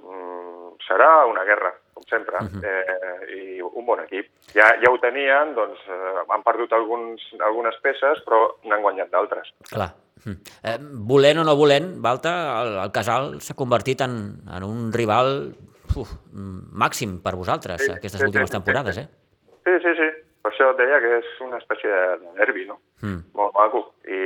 Mm, 0.00 0.76
serà 0.86 1.10
una 1.28 1.44
guerra, 1.44 1.72
com 1.94 2.04
sempre, 2.08 2.36
uh 2.40 2.48
-huh. 2.48 2.62
eh, 2.64 3.36
i 3.36 3.60
un 3.60 3.84
bon 3.84 4.00
equip. 4.00 4.30
Ja, 4.54 4.68
ja 4.82 4.90
ho 4.90 4.98
tenien, 4.98 5.54
doncs 5.54 5.80
eh, 5.88 6.24
han 6.28 6.42
perdut 6.42 6.72
alguns, 6.72 7.20
algunes 7.40 7.76
peces, 7.82 8.22
però 8.24 8.56
n'han 8.64 8.82
guanyat 8.82 9.10
d'altres. 9.10 9.52
Clar. 9.70 9.90
Mm. 10.24 10.36
Eh, 10.62 10.78
volent 11.10 11.40
o 11.40 11.44
no 11.44 11.56
volent, 11.56 11.94
Balta, 12.02 12.34
el, 12.62 12.74
el 12.84 12.92
casal 12.92 13.38
s'ha 13.40 13.56
convertit 13.58 14.02
en, 14.04 14.16
en 14.48 14.66
un 14.66 14.90
rival 14.92 15.52
uf, 15.96 16.12
màxim 16.32 17.18
per 17.24 17.34
vosaltres 17.38 17.84
Sí, 17.84 17.92
aquestes 17.92 18.20
sí, 18.20 18.26
últimes 18.28 18.50
sí, 18.50 18.56
temporades, 18.56 19.00
sí. 19.00 19.06
eh? 19.06 19.56
Sí, 19.64 19.78
sí, 19.84 19.94
sí. 19.98 20.10
Per 20.40 20.52
això 20.52 20.70
et 20.72 20.78
deia 20.80 21.00
que 21.02 21.16
és 21.18 21.32
una 21.44 21.58
espècie 21.60 21.90
de 21.90 22.32
nervi, 22.38 22.64
no? 22.68 22.78
Mm. 23.04 23.18
Molt 23.36 23.56
maco. 23.56 23.82
I, 24.08 24.20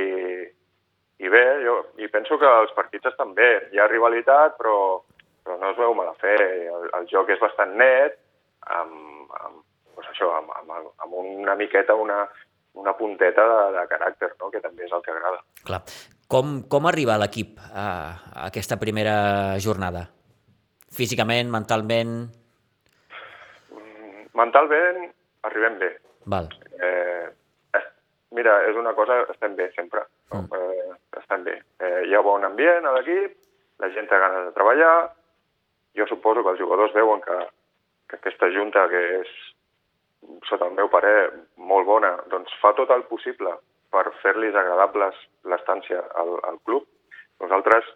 i 1.25 1.31
bé, 1.31 1.43
jo 1.65 1.75
i 1.99 2.07
penso 2.11 2.37
que 2.39 2.51
els 2.61 2.71
partits 2.77 3.11
estan 3.11 3.33
bé. 3.35 3.49
Hi 3.73 3.81
ha 3.81 3.89
rivalitat, 3.91 4.55
però, 4.59 4.77
però 5.43 5.57
no 5.59 5.73
es 5.73 5.79
veu 5.81 5.95
mala 5.97 6.15
fe. 6.21 6.37
El, 6.71 6.87
el 6.95 7.09
joc 7.11 7.33
és 7.35 7.43
bastant 7.43 7.75
net, 7.81 8.15
amb, 8.79 9.27
amb, 9.41 9.59
doncs 9.91 10.13
això, 10.13 10.31
amb, 10.39 10.55
amb, 10.61 10.93
amb 11.03 11.19
una 11.19 11.57
miqueta, 11.59 11.99
una, 11.99 12.23
una 12.81 12.93
punteta 12.97 13.45
de, 13.49 13.61
de 13.77 13.85
caràcter, 13.91 14.31
no? 14.39 14.51
que 14.53 14.61
també 14.63 14.85
és 14.87 14.93
el 14.95 15.03
que 15.05 15.13
agrada. 15.13 15.41
Clar. 15.67 15.81
Com, 16.31 16.57
com 16.71 16.87
arriba 16.89 17.19
l'equip 17.21 17.59
a, 17.61 17.85
a 17.85 18.47
aquesta 18.47 18.79
primera 18.81 19.15
jornada? 19.61 20.07
Físicament, 20.95 21.51
mentalment... 21.53 22.17
Mentalment 24.35 25.05
arribem 25.47 25.77
bé. 25.79 25.91
Val. 26.27 26.49
Eh, 26.83 27.81
mira, 28.35 28.57
és 28.67 28.75
una 28.75 28.91
cosa, 28.97 29.21
estem 29.31 29.55
bé 29.55 29.69
sempre. 29.75 30.03
No? 30.33 30.41
Mm. 30.43 30.59
Eh, 30.59 31.19
estem 31.21 31.45
bé. 31.45 31.59
Eh, 31.79 32.01
hi 32.09 32.17
ha 32.17 32.23
bon 32.25 32.43
ambient 32.43 32.89
a 32.89 32.95
l'equip, 32.97 33.37
la 33.79 33.91
gent 33.95 34.09
té 34.09 34.19
ganes 34.19 34.49
de 34.49 34.55
treballar 34.57 34.95
jo 35.95 36.07
suposo 36.07 36.43
que 36.43 36.53
els 36.53 36.59
jugadors 36.59 36.93
veuen 36.93 37.21
que, 37.23 37.37
que 38.09 38.19
aquesta 38.19 38.49
junta, 38.51 38.85
que 38.91 39.01
és, 39.21 39.31
sota 40.49 40.67
el 40.69 40.75
meu 40.77 40.89
parer, 40.91 41.31
molt 41.57 41.87
bona, 41.87 42.15
doncs 42.31 42.53
fa 42.61 42.73
tot 42.77 42.91
el 42.95 43.05
possible 43.09 43.53
per 43.93 44.05
fer-los 44.21 44.57
agradables 44.59 45.15
l'estància 45.51 46.01
al, 46.19 46.35
al 46.49 46.59
club. 46.67 46.85
Nosaltres, 47.43 47.87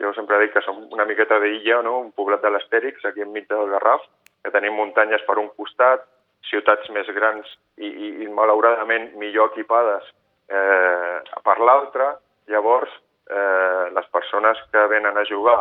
jo 0.00 0.12
sempre 0.16 0.40
dic 0.40 0.54
que 0.54 0.64
som 0.64 0.80
una 0.94 1.06
miqueta 1.08 1.38
d'illa, 1.42 1.82
no? 1.84 1.98
un 2.06 2.12
poblat 2.16 2.42
de 2.44 2.52
l'Astèrix, 2.52 3.04
aquí 3.04 3.24
enmig 3.24 3.48
del 3.50 3.68
Garraf, 3.74 4.04
que 4.42 4.52
tenim 4.54 4.76
muntanyes 4.78 5.22
per 5.28 5.38
un 5.42 5.50
costat, 5.58 6.06
ciutats 6.48 6.88
més 6.90 7.08
grans 7.14 7.46
i, 7.78 7.86
i, 7.86 8.08
i 8.24 8.30
malauradament 8.32 9.12
millor 9.20 9.52
equipades 9.52 10.08
eh, 10.50 11.18
per 11.44 11.58
l'altre, 11.62 12.08
llavors 12.50 12.90
eh, 13.30 13.92
les 13.94 14.08
persones 14.14 14.58
que 14.72 14.86
venen 14.90 15.18
a 15.18 15.26
jugar, 15.28 15.60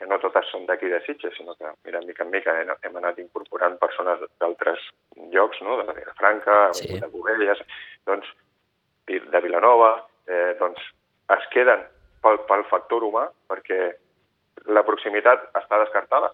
que 0.00 0.08
no 0.08 0.16
totes 0.22 0.48
són 0.48 0.64
d'aquí 0.64 0.88
de 0.88 0.98
Sitges, 1.04 1.34
sinó 1.36 1.52
que, 1.60 1.68
mira, 1.84 2.00
mica 2.08 2.24
en 2.24 2.30
mica 2.32 2.54
hem, 2.56 2.70
hem 2.88 2.94
anat 2.96 3.18
incorporant 3.20 3.76
persones 3.82 4.22
d'altres 4.40 4.86
llocs, 5.34 5.60
no? 5.60 5.76
de 5.82 6.04
Franca, 6.16 6.70
sí. 6.78 6.94
de 6.96 7.08
Covelles, 7.12 7.60
doncs, 8.08 8.30
de 9.10 9.40
Vilanova, 9.44 9.90
eh, 10.24 10.54
doncs 10.60 10.80
es 11.36 11.44
queden 11.52 11.82
pel, 12.24 12.40
pel 12.48 12.64
factor 12.70 13.04
humà, 13.04 13.26
perquè 13.50 13.90
la 14.72 14.84
proximitat 14.88 15.50
està 15.60 15.82
descartada. 15.82 16.32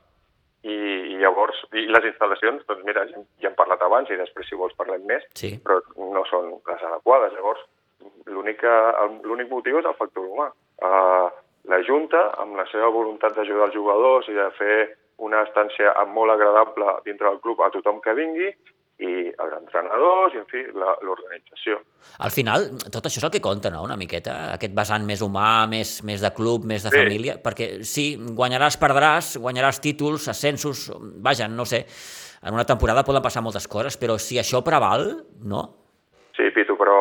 I, 0.67 0.77
i 1.13 1.17
llavors, 1.21 1.59
i 1.79 1.85
les 1.91 2.07
instal·lacions, 2.09 2.63
doncs 2.71 2.87
mira, 2.87 3.05
ja, 3.11 3.21
ja 3.43 3.51
hem 3.51 3.59
parlat 3.59 3.83
abans 3.87 4.09
i 4.11 4.19
després 4.19 4.49
si 4.49 4.59
vols 4.59 4.75
parlem 4.79 5.05
més, 5.07 5.27
sí. 5.39 5.53
però 5.63 5.81
no 6.15 6.23
són 6.31 6.55
les 6.55 6.87
adequades. 6.87 7.35
Llavors, 7.35 7.67
l'únic 8.31 9.51
motiu 9.51 9.79
és 9.83 9.87
el 9.87 9.99
factor 9.99 10.27
humà. 10.27 10.49
Uh, 10.83 11.29
la 11.71 11.83
Junta, 11.87 12.31
amb 12.43 12.57
la 12.59 12.67
seva 12.71 12.93
voluntat 12.95 13.37
d'ajudar 13.37 13.69
els 13.69 13.77
jugadors 13.77 14.31
i 14.31 14.37
de 14.37 14.47
fer 14.59 14.79
una 15.27 15.43
estància 15.47 15.93
molt 16.13 16.35
agradable 16.35 16.99
dintre 17.05 17.31
del 17.31 17.43
club 17.45 17.63
a 17.65 17.71
tothom 17.75 18.03
que 18.05 18.15
vingui, 18.17 18.51
i 18.97 19.29
els 19.29 19.55
entrenadors 19.59 20.33
i, 20.33 20.41
en 20.41 20.47
fi, 20.49 20.63
l'organització. 20.73 21.79
Al 22.25 22.33
final, 22.33 22.65
tot 22.93 23.05
això 23.05 23.21
és 23.21 23.27
el 23.29 23.33
que 23.35 23.43
compta, 23.45 23.69
no?, 23.73 23.83
una 23.85 23.99
miqueta, 24.01 24.37
aquest 24.55 24.73
vessant 24.77 25.05
més 25.05 25.21
humà, 25.25 25.67
més, 25.69 25.99
més 26.09 26.25
de 26.25 26.31
club, 26.37 26.65
més 26.65 26.87
de 26.87 26.93
sí. 26.93 27.03
família, 27.03 27.37
perquè 27.43 27.69
sí, 27.85 28.07
guanyaràs, 28.17 28.79
perdràs, 28.81 29.35
guanyaràs 29.43 29.83
títols, 29.85 30.31
ascensos, 30.33 30.87
vaja, 31.25 31.49
no 31.53 31.69
sé, 31.69 31.83
en 32.47 32.57
una 32.57 32.65
temporada 32.69 33.05
poden 33.05 33.25
passar 33.25 33.45
moltes 33.45 33.69
coses, 33.69 34.01
però 34.01 34.17
si 34.23 34.41
això 34.41 34.63
preval, 34.65 35.11
no? 35.45 35.67
Sí, 36.37 36.49
Pitu, 36.57 36.77
però 36.81 36.97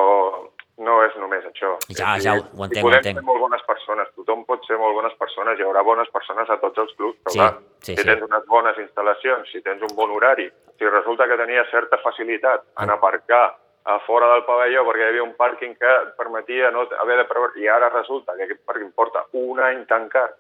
no 0.84 0.96
és 1.05 1.15
només 1.20 1.46
això. 1.48 1.75
Ja, 1.96 2.15
ja, 2.20 2.36
ho, 2.36 2.44
ho 2.44 2.65
entenc, 2.67 2.84
ho 2.84 2.91
entenc. 2.91 3.20
ser 3.20 3.25
molt 3.27 3.41
bones 3.44 3.63
persones, 3.67 4.10
tothom 4.17 4.44
pot 4.48 4.65
ser 4.67 4.77
molt 4.82 4.98
bones 4.98 5.15
persones, 5.20 5.60
hi 5.60 5.67
haurà 5.67 5.84
bones 5.88 6.10
persones 6.12 6.50
a 6.51 6.58
tots 6.63 6.84
els 6.84 6.96
clubs, 6.98 7.20
però 7.24 7.34
sí, 7.34 7.39
clar, 7.39 7.51
sí, 7.79 7.94
si 7.94 8.01
sí. 8.01 8.08
tens 8.10 8.25
unes 8.27 8.48
bones 8.51 8.82
instal·lacions, 8.84 9.51
si 9.51 9.62
tens 9.63 9.86
un 9.88 9.94
bon 9.96 10.12
horari, 10.15 10.50
si 10.75 10.89
resulta 10.89 11.27
que 11.32 11.39
tenia 11.39 11.63
certa 11.72 12.01
facilitat 12.03 12.65
en 12.84 12.91
aparcar 12.91 13.46
a 13.86 14.00
fora 14.01 14.32
del 14.34 14.44
pavelló 14.48 14.82
perquè 14.88 15.05
hi 15.05 15.12
havia 15.12 15.24
un 15.24 15.36
pàrquing 15.38 15.75
que 15.77 15.91
et 16.01 16.15
permetia 16.17 16.72
no 16.74 16.88
haver 17.03 17.20
de 17.22 17.27
prever... 17.29 17.51
I 17.62 17.70
ara 17.70 17.91
resulta 17.94 18.34
que 18.36 18.48
aquest 18.48 18.65
pàrquing 18.65 18.89
porta 18.98 19.22
un 19.38 19.62
any 19.62 19.86
tancat, 19.86 20.34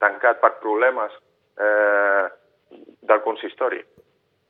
tancat 0.00 0.40
per 0.40 0.56
problemes 0.62 1.12
eh, 1.60 2.24
del 3.06 3.22
consistori 3.22 3.84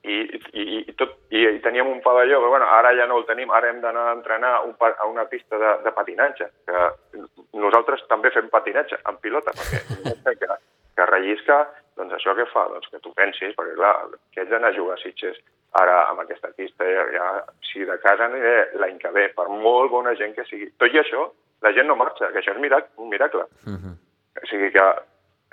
i, 0.06 0.16
i, 0.52 0.64
i, 0.78 0.94
tot, 0.98 1.16
i, 1.34 1.42
i 1.56 1.60
teníem 1.64 1.88
un 1.90 2.00
pavelló, 2.04 2.38
però 2.42 2.52
bueno, 2.54 2.68
ara 2.78 2.92
ja 2.94 3.08
no 3.10 3.18
el 3.20 3.26
tenim, 3.26 3.50
ara 3.50 3.70
hem 3.72 3.80
d'anar 3.82 4.04
a 4.08 4.14
entrenar 4.14 4.52
un, 4.68 4.76
a 4.78 5.08
una 5.10 5.26
pista 5.30 5.58
de, 5.58 5.72
de 5.84 5.92
patinatge, 5.96 6.48
que 6.68 7.24
nosaltres 7.58 8.06
també 8.10 8.30
fem 8.34 8.48
patinatge 8.52 9.00
en 9.02 9.18
pilota, 9.22 9.54
perquè 9.56 10.38
que, 10.38 10.58
que 10.96 11.08
rellisca, 11.10 11.58
doncs 11.98 12.14
això 12.16 12.36
què 12.38 12.46
fa? 12.52 12.68
Doncs 12.72 12.88
que 12.92 13.02
tu 13.02 13.12
pensis, 13.18 13.54
perquè 13.58 13.74
clar, 13.78 13.94
que 14.34 14.44
ets 14.44 14.52
d'anar 14.52 14.70
a 14.72 14.78
jugar 14.78 14.98
a 14.98 15.02
Sitges 15.02 15.40
ara 15.76 15.96
amb 16.10 16.22
aquesta 16.22 16.52
pista, 16.56 16.86
ja, 16.88 17.04
ja 17.12 17.26
si 17.66 17.84
de 17.84 17.98
casa 18.04 18.28
aniré 18.28 18.54
l'any 18.80 19.00
que 19.02 19.12
ve, 19.12 19.26
per 19.36 19.48
molt 19.50 19.90
bona 19.92 20.14
gent 20.16 20.36
que 20.36 20.46
sigui. 20.48 20.70
Tot 20.80 20.94
i 20.94 21.02
això, 21.02 21.26
la 21.64 21.72
gent 21.76 21.90
no 21.90 21.98
marxa, 21.98 22.30
que 22.32 22.40
això 22.40 22.54
és 22.54 22.62
mirac 22.62 22.92
un 22.96 23.10
miracle. 23.12 23.44
Uh 23.66 23.70
mhm. 23.70 23.82
-huh. 23.82 23.96
O 24.36 24.46
sigui 24.46 24.70
que 24.70 24.86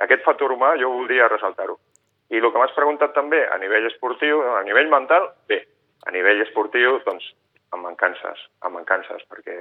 aquest 0.03 0.23
factor 0.23 0.51
humà 0.51 0.75
jo 0.79 0.89
voldria 0.91 1.27
ressaltar-ho. 1.27 1.79
I 2.31 2.39
el 2.39 2.49
que 2.51 2.59
m'has 2.59 2.75
preguntat 2.75 3.13
també, 3.15 3.41
a 3.51 3.57
nivell 3.61 3.87
esportiu, 3.89 4.41
a 4.55 4.63
nivell 4.67 4.89
mental, 4.91 5.29
bé. 5.49 5.59
A 6.07 6.11
nivell 6.11 6.41
esportiu, 6.43 6.99
doncs, 7.05 7.25
amb 7.75 7.87
mancances, 7.87 8.41
amb 8.61 8.77
mancances, 8.79 9.23
perquè 9.31 9.57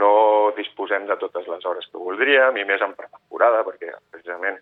no 0.00 0.52
disposem 0.56 1.06
de 1.06 1.16
totes 1.20 1.46
les 1.48 1.64
hores 1.64 1.86
que 1.92 2.02
voldríem, 2.02 2.58
i 2.58 2.64
més 2.68 2.82
en 2.82 2.94
pretemporada, 2.98 3.62
perquè 3.66 3.92
precisament 4.10 4.58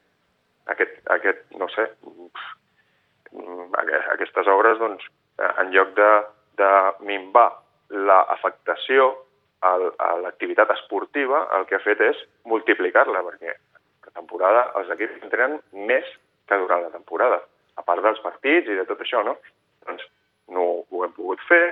aquest, 0.75 0.97
aquest 1.17 1.45
no 1.61 1.69
sé, 1.75 1.89
aquestes 4.15 4.51
obres, 4.53 4.79
doncs, 4.79 5.07
en 5.49 5.73
lloc 5.75 5.95
de, 5.99 6.11
de 6.61 6.73
minvar 7.09 7.51
l'afectació 7.91 9.13
a 9.65 9.77
l'activitat 10.21 10.71
esportiva, 10.75 11.47
el 11.57 11.65
que 11.69 11.79
ha 11.79 11.85
fet 11.85 12.03
és 12.05 12.19
multiplicar-la, 12.51 13.23
perquè 13.25 13.55
temporada 14.15 14.69
els 14.79 14.91
equips 14.95 15.23
entrenen 15.27 15.59
més 15.91 16.07
que 16.49 16.59
durant 16.61 16.83
la 16.85 16.93
temporada, 16.93 17.41
a 17.77 17.83
part 17.83 18.05
dels 18.05 18.21
partits 18.25 18.71
i 18.71 18.79
de 18.79 18.87
tot 18.89 19.01
això, 19.03 19.23
no? 19.27 19.37
Doncs 19.87 20.05
no 20.55 20.67
ho 20.91 21.05
hem 21.05 21.13
pogut 21.17 21.41
fer 21.49 21.65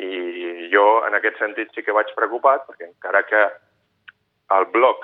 i 0.00 0.68
jo 0.72 0.84
en 1.06 1.16
aquest 1.18 1.40
sentit 1.42 1.74
sí 1.74 1.82
que 1.82 1.94
vaig 1.96 2.12
preocupat 2.14 2.62
perquè 2.68 2.86
encara 2.86 3.24
que 3.26 3.42
el 4.56 4.66
bloc 4.74 5.02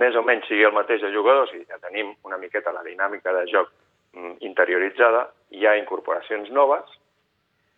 més 0.00 0.16
o 0.16 0.24
menys 0.26 0.48
sigui 0.48 0.64
el 0.66 0.74
mateix 0.74 1.04
de 1.04 1.12
jugadors 1.14 1.52
i 1.54 1.62
ja 1.68 1.78
tenim 1.84 2.14
una 2.26 2.40
miqueta 2.40 2.72
la 2.72 2.82
dinàmica 2.86 3.34
de 3.36 3.44
joc 3.52 3.70
mm, 4.16 4.40
interioritzada, 4.48 5.28
hi 5.54 5.66
ha 5.66 5.76
incorporacions 5.78 6.50
noves 6.50 6.88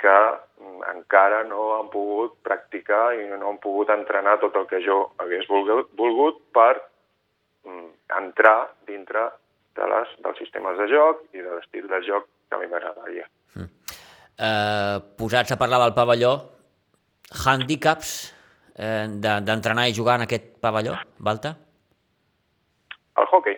que 0.01 0.15
mm, 0.15 0.87
encara 0.95 1.43
no 1.51 1.73
han 1.77 1.91
pogut 1.93 2.39
practicar 2.47 3.17
i 3.19 3.27
no 3.35 3.51
han 3.51 3.61
pogut 3.61 3.91
entrenar 3.93 4.39
tot 4.41 4.57
el 4.57 4.71
que 4.71 4.81
jo 4.87 5.03
hagués 5.19 5.51
volgut, 5.51 6.41
per 6.55 6.77
Mm, 6.79 6.96
entrar 8.19 8.59
dintre 8.87 9.27
de 9.77 9.89
les, 9.91 10.15
dels 10.25 10.39
sistemes 10.41 10.79
de 10.81 10.89
joc 10.91 11.23
i 11.37 11.43
de 11.43 11.53
l'estil 11.53 11.89
de 11.91 12.01
joc 12.07 12.29
que 12.49 12.57
a 12.57 12.61
mi 12.61 12.69
m'agradaria. 12.71 13.27
Mm. 13.57 13.69
Eh, 14.37 14.97
posats 15.19 15.53
a 15.53 15.59
parlar 15.61 15.83
del 15.83 15.95
pavelló, 15.97 16.33
hàndicaps 17.45 18.17
eh, 18.77 19.07
d'entrenar 19.21 19.89
i 19.89 19.97
jugar 19.97 20.19
en 20.21 20.27
aquest 20.27 20.53
pavelló, 20.63 20.97
Balta? 21.19 21.57
El 23.17 23.31
hockey. 23.31 23.57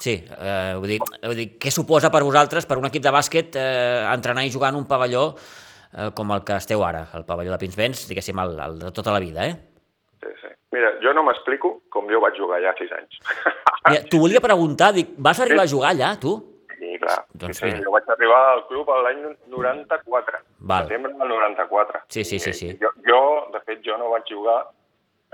Sí, 0.00 0.16
eh, 0.16 0.74
vull, 0.80 0.90
dir, 0.90 0.98
vull 1.22 1.38
dir, 1.38 1.50
què 1.60 1.70
suposa 1.72 2.10
per 2.10 2.24
vosaltres, 2.26 2.66
per 2.66 2.80
un 2.80 2.88
equip 2.88 3.04
de 3.04 3.12
bàsquet, 3.14 3.60
eh, 3.60 4.02
entrenar 4.10 4.44
i 4.44 4.52
jugar 4.52 4.72
en 4.74 4.80
un 4.80 4.88
pavelló 4.90 5.28
eh, 5.36 6.10
com 6.16 6.32
el 6.34 6.42
que 6.44 6.58
esteu 6.58 6.82
ara, 6.84 7.06
el 7.14 7.24
pavelló 7.28 7.54
de 7.54 7.60
Pinsbens, 7.62 8.08
diguéssim, 8.10 8.40
el, 8.42 8.58
el 8.66 8.82
de 8.82 8.92
tota 8.96 9.14
la 9.14 9.22
vida, 9.22 9.46
eh? 9.46 9.54
Mira, 10.74 10.88
jo 10.98 11.12
no 11.14 11.22
m'explico 11.22 11.73
com 11.94 12.10
jo 12.10 12.20
vaig 12.24 12.36
jugar 12.40 12.58
allà 12.60 12.74
a 12.74 12.78
6 12.80 12.92
anys. 12.98 13.22
Mira, 13.88 14.02
t'ho 14.10 14.20
volia 14.22 14.42
preguntar, 14.44 14.92
dic, 14.96 15.14
vas 15.16 15.40
arribar 15.44 15.64
a 15.64 15.70
jugar 15.70 15.94
allà, 15.94 16.14
tu? 16.20 16.36
Sí, 16.74 16.94
clar. 17.00 17.20
Doncs 17.40 17.60
sí, 17.62 17.72
jo 17.80 17.92
vaig 17.94 18.08
arribar 18.12 18.40
al 18.52 18.64
club 18.68 18.90
l'any 19.06 19.20
94, 19.52 20.40
Val. 20.70 20.88
setembre 20.88 21.12
del 21.18 21.34
94. 21.34 22.06
Sí, 22.08 22.24
sí, 22.24 22.40
sí. 22.42 22.52
sí. 22.52 22.72
Jo, 22.80 22.90
jo, 23.08 23.20
de 23.54 23.60
fet, 23.64 23.84
jo 23.86 23.98
no 24.00 24.10
vaig 24.12 24.26
jugar 24.30 24.62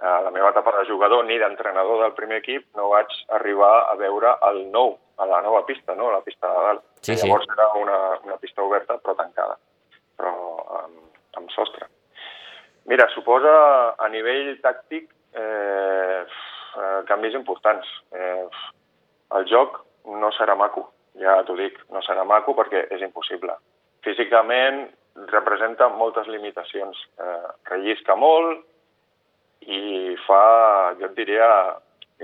a 0.01 0.21
la 0.25 0.31
meva 0.33 0.51
etapa 0.51 0.73
de 0.79 0.87
jugador 0.89 1.25
ni 1.29 1.37
d'entrenador 1.39 2.03
del 2.03 2.15
primer 2.17 2.41
equip, 2.41 2.67
no 2.77 2.89
vaig 2.93 3.13
arribar 3.37 3.73
a 3.91 3.97
veure 4.01 4.33
el 4.49 4.63
nou, 4.73 4.95
a 5.21 5.27
la 5.29 5.41
nova 5.45 5.65
pista, 5.69 5.95
no? 5.95 6.11
la 6.11 6.23
pista 6.25 6.49
de 6.49 6.67
dalt. 6.67 6.85
Sí, 7.05 7.17
Llavors 7.21 7.45
sí. 7.45 7.53
era 7.57 7.69
una, 7.77 7.99
una 8.25 8.37
pista 8.41 8.63
oberta 8.65 8.97
però 8.99 9.15
tancada, 9.19 9.59
però 10.17 10.33
amb, 10.81 11.03
amb 11.37 11.53
sostre. 11.53 11.89
Mira, 12.89 13.07
suposa 13.13 13.53
a 14.01 14.09
nivell 14.09 14.57
tàctic 14.65 15.11
eh, 15.37 16.25
eh, 16.77 17.03
canvis 17.09 17.37
importants. 17.39 17.89
Eh, 18.13 18.47
el 19.39 19.47
joc 19.51 19.81
no 20.21 20.31
serà 20.37 20.57
maco, 20.59 20.89
ja 21.21 21.41
t'ho 21.47 21.57
dic, 21.59 21.79
no 21.95 22.03
serà 22.07 22.25
maco 22.25 22.55
perquè 22.59 22.87
és 22.95 23.05
impossible. 23.07 23.55
Físicament 24.07 24.87
representa 25.31 25.89
moltes 25.93 26.29
limitacions. 26.31 26.99
Eh, 27.21 27.47
rellisca 27.71 28.17
molt 28.17 28.65
i 29.69 30.17
fa, 30.27 30.95
jo 30.99 31.11
et 31.11 31.17
diria, 31.19 31.51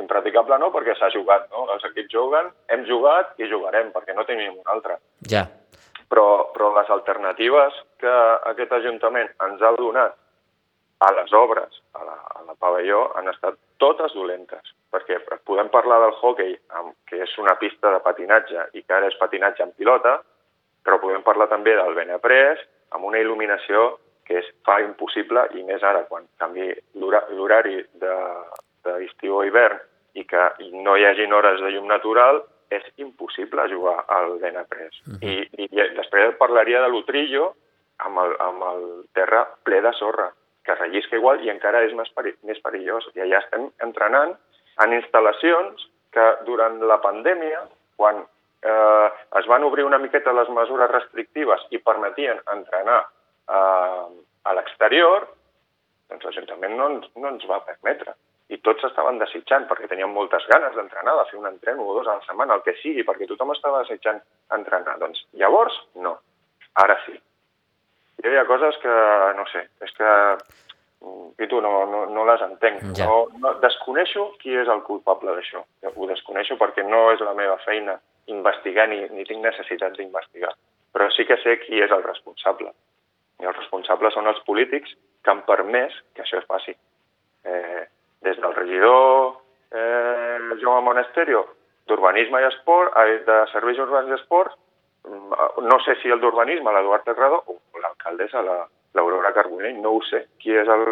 impraticable 0.00 0.59
no, 0.61 0.71
perquè 0.73 0.95
s'ha 0.97 1.11
jugat, 1.12 1.49
no? 1.53 1.67
Els 1.73 1.85
equips 1.88 2.12
juguen, 2.12 2.50
hem 2.73 2.85
jugat 2.88 3.35
i 3.41 3.49
jugarem, 3.50 3.93
perquè 3.95 4.17
no 4.17 4.25
tenim 4.29 4.57
un 4.57 4.73
altre. 4.73 4.99
Ja. 5.31 5.47
Però, 6.07 6.53
però 6.55 6.71
les 6.76 6.91
alternatives 6.95 7.75
que 8.00 8.15
aquest 8.53 8.73
Ajuntament 8.76 9.33
ens 9.43 9.62
ha 9.62 9.73
donat 9.79 10.15
a 11.03 11.12
les 11.17 11.33
obres, 11.37 11.81
a 11.99 12.05
la, 12.05 12.17
a 12.38 12.45
la 12.47 12.55
pavelló, 12.61 13.09
han 13.19 13.29
estat 13.33 13.59
totes 13.83 14.14
dolentes, 14.14 14.73
perquè 14.92 15.18
podem 15.45 15.68
parlar 15.73 16.00
del 16.02 16.14
hockey, 16.21 16.56
que 17.09 17.21
és 17.23 17.37
una 17.42 17.56
pista 17.61 17.92
de 17.92 18.00
patinatge 18.04 18.71
i 18.75 18.83
que 18.83 18.97
ara 18.97 19.11
és 19.11 19.18
patinatge 19.21 19.64
en 19.64 19.75
pilota, 19.76 20.16
però 20.87 21.00
podem 21.02 21.25
parlar 21.26 21.49
també 21.50 21.75
del 21.76 21.95
Benaprés, 21.95 22.62
amb 22.95 23.09
una 23.09 23.21
il·luminació 23.21 23.97
que 24.26 24.40
es 24.40 24.49
fa 24.66 24.80
impossible, 24.83 25.47
i 25.54 25.62
més 25.66 25.83
ara, 25.87 26.04
quan 26.11 26.26
canvi 26.40 26.73
l'horari 26.99 27.78
d'estiu 28.02 29.38
o 29.38 29.45
hivern 29.47 29.78
i 30.18 30.25
que 30.25 30.49
no 30.83 30.97
hi 30.97 31.04
hagin 31.06 31.35
hores 31.37 31.61
de 31.61 31.71
llum 31.75 31.87
natural, 31.90 32.42
és 32.71 32.83
impossible 32.99 33.68
jugar 33.71 34.00
al 34.11 34.38
ben 34.42 34.56
après. 34.56 34.90
Uh 35.06 35.14
-huh. 35.14 35.23
I, 35.23 35.64
I 35.64 35.95
després 35.95 36.35
parlaria 36.38 36.80
de 36.83 36.88
l'Utrillo 36.88 37.54
amb 37.99 38.18
el, 38.18 38.35
amb 38.38 38.62
el 38.62 38.83
terra 39.12 39.47
ple 39.62 39.80
de 39.80 39.92
sorra, 39.92 40.33
que 40.67 40.77
rellisca 40.77 41.19
igual 41.19 41.43
i 41.45 41.53
encara 41.53 41.85
és 41.87 41.95
més, 41.97 42.11
peri 42.17 42.35
més 42.49 42.61
perillós. 42.65 43.07
I 43.15 43.25
allà 43.25 43.41
estem 43.45 43.69
entrenant 43.87 44.35
en 44.85 44.95
instal·lacions 44.99 45.87
que 46.15 46.27
durant 46.49 46.81
la 46.91 46.99
pandèmia, 47.05 47.63
quan 47.97 48.23
eh, 48.23 49.09
es 49.41 49.49
van 49.53 49.65
obrir 49.65 49.87
una 49.87 50.01
miqueta 50.03 50.35
les 50.37 50.51
mesures 50.59 50.91
restrictives 50.93 51.65
i 51.71 51.83
permetien 51.87 52.43
entrenar 52.53 53.01
eh, 53.03 54.05
a 54.47 54.55
l'exterior, 54.59 55.29
doncs 56.11 56.29
l'Ajuntament 56.29 56.77
no, 56.79 56.89
ens, 56.95 57.11
no 57.17 57.33
ens 57.33 57.47
va 57.51 57.65
permetre 57.67 58.15
i 58.55 58.59
tots 58.63 58.85
estaven 58.87 59.19
desitjant, 59.19 59.65
perquè 59.67 59.89
tenien 59.91 60.13
moltes 60.15 60.45
ganes 60.51 60.75
d'entrenar, 60.77 61.17
de 61.19 61.25
fer 61.31 61.39
un 61.41 61.49
entreno 61.49 61.83
o 61.83 61.97
dos 61.97 62.07
a 62.07 62.19
la 62.21 62.27
setmana, 62.29 62.55
el 62.55 62.63
que 62.63 62.77
sigui, 62.79 63.03
perquè 63.07 63.27
tothom 63.27 63.51
estava 63.55 63.81
desitjant 63.83 64.21
entrenar. 64.55 64.99
Doncs 65.03 65.25
llavors, 65.41 65.75
no. 66.05 66.15
Ara 66.83 66.99
sí. 67.07 67.17
Hi 68.25 68.37
ha 68.37 68.47
coses 68.49 68.79
que, 68.83 68.95
no 69.37 69.45
sé, 69.53 69.67
és 69.85 69.93
que 69.97 70.13
i 71.39 71.47
tu 71.47 71.61
no, 71.61 71.85
no, 71.91 72.05
no 72.11 72.25
les 72.27 72.43
entenc. 72.43 72.83
Ja. 72.97 73.07
No, 73.07 73.27
no, 73.43 73.53
desconeixo 73.63 74.31
qui 74.41 74.57
és 74.57 74.69
el 74.73 74.83
culpable 74.87 75.35
d'això. 75.37 75.63
Ho 75.93 76.09
desconeixo 76.09 76.57
perquè 76.61 76.85
no 76.87 77.11
és 77.13 77.23
la 77.25 77.35
meva 77.37 77.59
feina 77.65 77.99
investigar 78.33 78.89
ni, 78.91 79.03
ni 79.15 79.27
tinc 79.29 79.45
necessitat 79.45 79.99
d'investigar. 79.99 80.55
Però 80.97 81.09
sí 81.13 81.27
que 81.29 81.37
sé 81.43 81.59
qui 81.63 81.83
és 81.85 81.93
el 81.93 82.03
responsable. 82.07 82.73
I 83.43 83.49
els 83.51 83.59
responsables 83.59 84.17
són 84.17 84.31
els 84.31 84.41
polítics 84.49 84.97
que 85.23 85.33
han 85.33 85.45
permès 85.47 85.95
que 86.17 86.25
això 86.25 86.41
es 86.41 86.49
passi. 86.49 86.73
Eh, 87.47 87.85
des 88.25 88.41
del 88.41 88.57
regidor 88.57 89.37
eh, 89.71 90.57
Jaume 90.63 90.83
Monasterio 90.89 91.45
d'Urbanisme 91.87 92.41
i 92.43 92.49
Esport, 92.49 92.97
eh, 92.99 93.21
de 93.27 93.43
Serveis 93.53 93.79
Urbans 93.79 94.09
i 94.11 94.17
Esports, 94.17 94.57
mm, 94.57 94.66
no 95.07 95.79
sé 95.85 95.97
si 96.03 96.11
el 96.11 96.21
d'Urbanisme, 96.21 96.73
l'Eduard 96.73 97.05
Terrado, 97.07 97.43
o 97.47 97.83
l'alcaldessa, 97.83 98.43
l'Aurora 98.43 99.33
Carbonell, 99.37 99.79
no 99.83 99.97
ho 99.97 100.03
sé 100.09 100.25
qui 100.43 100.57
és 100.57 100.69
el, 100.73 100.87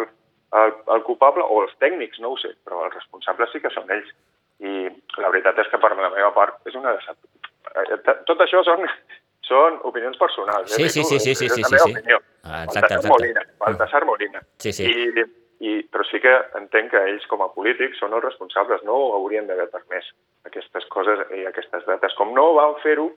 el, 0.61 0.73
el 0.95 1.03
culpable, 1.07 1.43
o 1.43 1.61
els 1.65 1.75
tècnics, 1.83 2.21
no 2.23 2.33
ho 2.33 2.39
sé, 2.41 2.53
però 2.63 2.85
els 2.85 2.95
responsables 2.95 3.51
sí 3.51 3.61
que 3.63 3.73
són 3.75 3.91
ells. 3.91 4.09
I 4.63 4.87
la 5.19 5.29
veritat 5.33 5.59
és 5.59 5.69
que 5.71 5.81
per 5.83 5.91
la 5.97 6.09
meva 6.09 6.31
part 6.35 6.61
és 6.69 6.75
una 6.79 6.93
eh, 6.95 7.97
Tot 8.29 8.39
això 8.39 8.63
són, 8.63 8.85
són 9.43 9.81
opinions 9.83 10.19
personals. 10.21 10.71
Sí, 10.71 10.85
eh? 10.85 10.89
sí, 10.89 11.03
sí, 11.03 11.19
sí, 11.19 11.35
sí, 11.35 11.49
sí, 11.49 11.63
sí, 11.63 11.79
sí. 11.83 12.19
Ah, 12.45 12.63
exacte, 12.63 12.93
exacte. 12.93 13.09
Molina, 13.11 13.43
Baltasar 13.59 14.05
Molina. 14.07 14.45
Sí, 14.63 14.71
sí. 14.71 14.87
I 14.87 15.25
i, 15.63 15.75
però 15.87 16.03
sí 16.09 16.19
que 16.19 16.31
entenc 16.59 16.91
que 16.91 17.01
ells 17.09 17.25
com 17.31 17.43
a 17.43 17.47
polítics 17.55 17.99
són 18.01 18.13
els 18.15 18.25
responsables, 18.25 18.81
no 18.83 18.95
haurien 19.15 19.47
d'haver 19.47 19.69
permès 19.71 20.09
aquestes 20.47 20.83
coses 20.91 21.21
i 21.37 21.45
aquestes 21.47 21.85
dates, 21.87 22.15
com 22.19 22.33
no 22.35 22.49
van 22.57 22.75
fer-ho, 22.83 23.07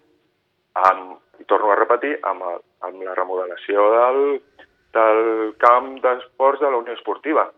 amb, 0.90 1.18
i 1.40 1.46
torno 1.50 1.72
a 1.72 1.78
repetir, 1.78 2.16
amb, 2.28 2.44
el, 2.50 2.62
amb 2.88 3.04
la 3.06 3.14
remodelació 3.18 3.88
del, 3.94 4.20
del 4.96 5.22
camp 5.62 5.94
d'esports 6.04 6.62
de 6.62 6.70
la 6.70 6.80
Unió 6.82 6.96
Esportiva 6.96 7.48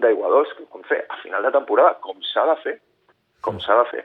d'Aiguadols, 0.00 0.52
que 0.56 0.66
com 0.70 0.84
fer 0.86 1.02
a 1.08 1.18
final 1.22 1.46
de 1.46 1.52
temporada, 1.54 1.96
com 2.04 2.20
s'ha 2.32 2.46
de 2.52 2.56
fer, 2.62 2.76
com 3.44 3.58
s'ha 3.62 3.78
de 3.82 3.86
fer. 3.90 4.04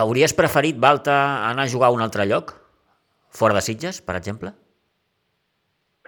Hauries 0.00 0.34
preferit, 0.34 0.78
Balta, 0.80 1.18
anar 1.48 1.66
a 1.66 1.72
jugar 1.72 1.90
a 1.90 1.96
un 1.96 2.02
altre 2.02 2.24
lloc? 2.26 2.54
Fora 3.28 3.54
de 3.54 3.62
Sitges, 3.62 4.00
per 4.02 4.16
exemple? 4.16 4.54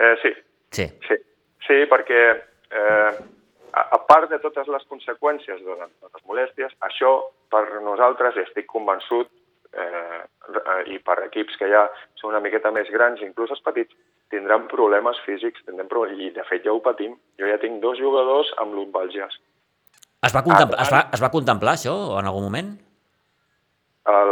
Eh, 0.00 0.14
sí. 0.22 0.32
Sí. 0.72 0.86
Sí, 1.06 1.18
sí 1.66 1.76
perquè 1.90 2.22
eh, 2.30 3.12
a, 3.72 3.82
a 3.82 3.98
part 4.08 4.30
de 4.30 4.38
totes 4.42 4.68
les 4.72 4.86
conseqüències 4.88 5.60
de, 5.66 5.76
de 5.76 6.08
les 6.08 6.24
molèsties, 6.26 6.72
això 6.88 7.12
per 7.52 7.66
nosaltres, 7.84 8.38
i 8.38 8.46
estic 8.46 8.70
convençut, 8.70 9.28
eh, 9.72 10.22
i 10.90 10.98
per 11.04 11.18
equips 11.26 11.58
que 11.60 11.68
ja 11.70 11.86
són 12.20 12.32
una 12.32 12.42
miqueta 12.44 12.72
més 12.74 12.90
grans, 12.90 13.22
inclús 13.22 13.52
els 13.54 13.62
petits, 13.66 13.94
tindran 14.30 14.68
problemes 14.70 15.18
físics, 15.26 15.62
tindran 15.66 15.88
problemes, 15.90 16.20
i 16.22 16.34
de 16.34 16.44
fet 16.48 16.66
ja 16.66 16.74
ho 16.74 16.82
patim. 16.84 17.16
Jo 17.40 17.48
ja 17.50 17.58
tinc 17.62 17.80
dos 17.82 17.98
jugadors 17.98 18.52
amb 18.62 18.76
lumbalgies. 18.78 19.40
Es 20.20 20.34
va, 20.36 20.44
contemplar, 20.44 20.78
ah, 20.78 20.84
es, 20.84 20.92
va, 20.92 21.00
es 21.16 21.22
va 21.22 21.32
contemplar 21.32 21.74
això 21.78 21.96
en 22.20 22.28
algun 22.28 22.46
moment? 22.46 22.70
El, 24.10 24.30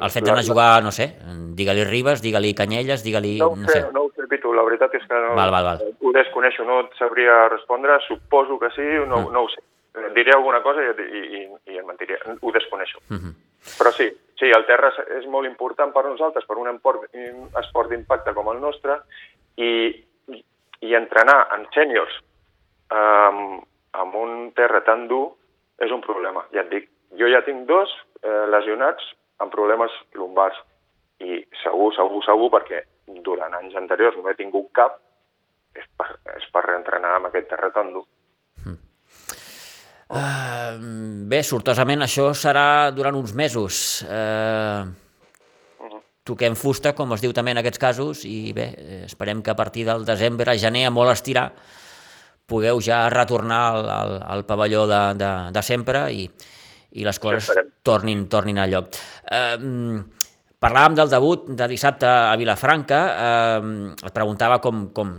el 0.00 0.12
fet 0.12 0.24
d'anar 0.26 0.42
a 0.42 0.46
jugar, 0.46 0.68
no 0.84 0.92
sé, 0.92 1.06
digue-li 1.56 1.84
Ribes, 1.88 2.22
digue-li 2.24 2.52
Canyelles, 2.56 3.04
digue-li... 3.04 3.34
No, 3.40 3.52
no 3.56 3.68
sé, 3.68 3.82
no 3.94 4.06
ho 4.06 4.10
sé, 4.16 4.26
Pitu, 4.30 4.52
la 4.56 4.64
veritat 4.66 4.94
és 4.96 5.04
que 5.06 5.16
no, 5.16 5.34
val, 5.38 5.52
val, 5.54 5.66
val. 5.66 5.84
ho 6.00 6.12
desconeixo, 6.16 6.64
no 6.68 6.80
et 6.84 6.96
sabria 6.98 7.42
respondre, 7.52 7.98
suposo 8.06 8.58
que 8.60 8.72
sí, 8.76 8.86
no, 9.06 9.26
mm. 9.26 9.32
no 9.36 9.44
ho 9.46 9.52
sé. 9.52 9.62
Diré 10.16 10.32
alguna 10.36 10.60
cosa 10.62 10.84
i, 10.84 10.92
i, 10.92 11.22
i, 11.40 11.42
i 11.74 11.80
et 11.80 11.86
mentiria, 11.86 12.20
ho 12.40 12.52
desconeixo. 12.54 13.00
Mm 13.08 13.18
-hmm. 13.18 13.32
Però 13.78 13.92
sí, 13.92 14.08
sí, 14.40 14.50
el 14.56 14.64
terra 14.68 14.90
és 15.18 15.26
molt 15.28 15.48
important 15.48 15.92
per 15.92 16.06
nosaltres, 16.06 16.46
per 16.48 16.58
un 16.60 16.70
esport, 16.72 17.90
d'impacte 17.90 18.34
com 18.36 18.48
el 18.52 18.60
nostre, 18.62 19.00
i, 19.60 19.72
i 20.80 20.94
entrenar 20.96 21.42
en 21.56 21.66
sèniors 21.74 22.16
um, 22.90 23.60
amb 24.00 24.16
un 24.16 24.50
terra 24.56 24.80
tan 24.86 25.06
dur 25.10 25.26
és 25.80 25.92
un 25.92 26.02
problema, 26.04 26.44
ja 26.54 26.64
et 26.64 26.72
dic. 26.72 26.88
Jo 27.18 27.28
ja 27.28 27.42
tinc 27.42 27.66
dos 27.66 27.90
eh, 28.22 28.46
lesionats 28.52 29.02
amb 29.42 29.50
problemes 29.50 29.94
lumbars 30.14 30.58
i 31.24 31.40
segur, 31.62 31.90
segur, 31.96 32.20
segur, 32.24 32.50
perquè 32.52 32.84
durant 33.24 33.56
anys 33.58 33.74
anteriors 33.80 34.16
no 34.16 34.30
he 34.30 34.36
tingut 34.38 34.68
cap, 34.76 35.00
és 35.74 35.86
per, 35.98 36.06
és 36.36 36.46
per 36.52 36.62
reentrenar 36.66 37.16
amb 37.16 37.30
aquest 37.30 37.50
terra 37.50 37.72
tan 37.74 37.92
dur. 37.96 38.04
Uh, 40.10 40.74
bé, 41.30 41.44
sortosament 41.46 42.02
això 42.02 42.32
serà 42.34 42.90
durant 42.94 43.14
uns 43.14 43.34
mesos. 43.38 44.00
Uh. 44.08 44.90
Toquem 46.26 46.54
fusta, 46.58 46.92
com 46.94 47.14
es 47.16 47.22
diu 47.22 47.32
també 47.34 47.54
en 47.54 47.62
aquests 47.62 47.80
casos, 47.80 48.24
i 48.28 48.52
bé, 48.54 48.66
esperem 49.06 49.40
que 49.42 49.50
a 49.50 49.56
partir 49.58 49.86
del 49.88 50.04
desembre, 50.06 50.58
gener, 50.60 50.84
a 50.86 50.92
molt 50.94 51.14
estirar, 51.14 51.48
pugueu 52.50 52.82
ja 52.82 53.04
retornar 53.12 53.60
al, 53.70 53.88
al, 53.94 54.16
al 54.34 54.44
pavelló 54.48 54.86
de, 54.90 55.00
de, 55.18 55.30
de 55.54 55.62
sempre 55.62 56.04
i, 56.12 56.26
i 56.98 57.06
les 57.06 57.20
coses 57.22 57.50
tornin, 57.86 58.26
tornin 58.30 58.58
a 58.58 58.66
lloc. 58.70 58.98
Eh, 59.30 59.56
parlàvem 60.60 60.98
del 60.98 61.12
debut 61.12 61.48
de 61.56 61.68
dissabte 61.70 62.08
a 62.10 62.34
Vilafranca, 62.40 63.00
eh, 63.10 63.70
et 64.08 64.16
preguntava 64.16 64.58
com, 64.64 64.88
com, 64.96 65.14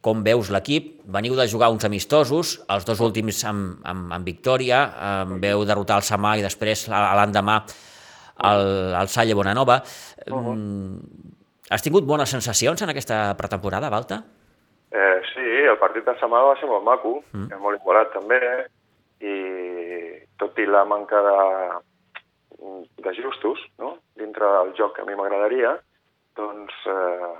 com 0.00 0.22
veus 0.26 0.52
l'equip, 0.54 0.99
veniu 1.12 1.36
de 1.38 1.46
jugar 1.50 1.70
uns 1.70 1.84
amistosos, 1.84 2.56
els 2.70 2.86
dos 2.88 3.00
últims 3.04 3.42
amb, 3.48 3.80
amb, 3.84 4.12
amb 4.16 4.26
victòria, 4.26 4.80
eh, 4.90 5.38
veu 5.42 5.64
derrotar 5.68 6.00
el 6.00 6.06
Samà 6.06 6.36
i 6.38 6.44
després 6.46 6.88
l'endemà 6.90 7.60
el, 8.50 8.66
el 9.00 9.08
Salle 9.08 9.34
Bonanova. 9.34 9.82
Uh 10.26 10.36
-huh. 10.36 10.56
Has 11.70 11.82
tingut 11.82 12.04
bones 12.04 12.30
sensacions 12.30 12.82
en 12.82 12.88
aquesta 12.90 13.36
pretemporada, 13.36 13.90
Balta? 13.90 14.22
Eh, 14.90 15.20
sí, 15.34 15.46
el 15.70 15.78
partit 15.78 16.04
del 16.04 16.18
Samà 16.18 16.42
va 16.42 16.58
ser 16.58 16.68
molt 16.68 16.84
maco, 16.84 17.22
mm. 17.32 17.60
molt 17.62 17.78
igualat 17.78 18.12
també, 18.12 18.66
i 19.20 19.36
tot 20.36 20.58
i 20.58 20.66
la 20.66 20.84
manca 20.84 21.20
de, 21.22 21.38
de 23.04 23.14
justos 23.22 23.60
no? 23.78 23.98
dintre 24.16 24.44
del 24.44 24.74
joc 24.78 24.96
que 24.96 25.02
a 25.02 25.04
mi 25.04 25.14
m'agradaria, 25.14 25.76
doncs 26.36 26.74
eh, 26.86 27.32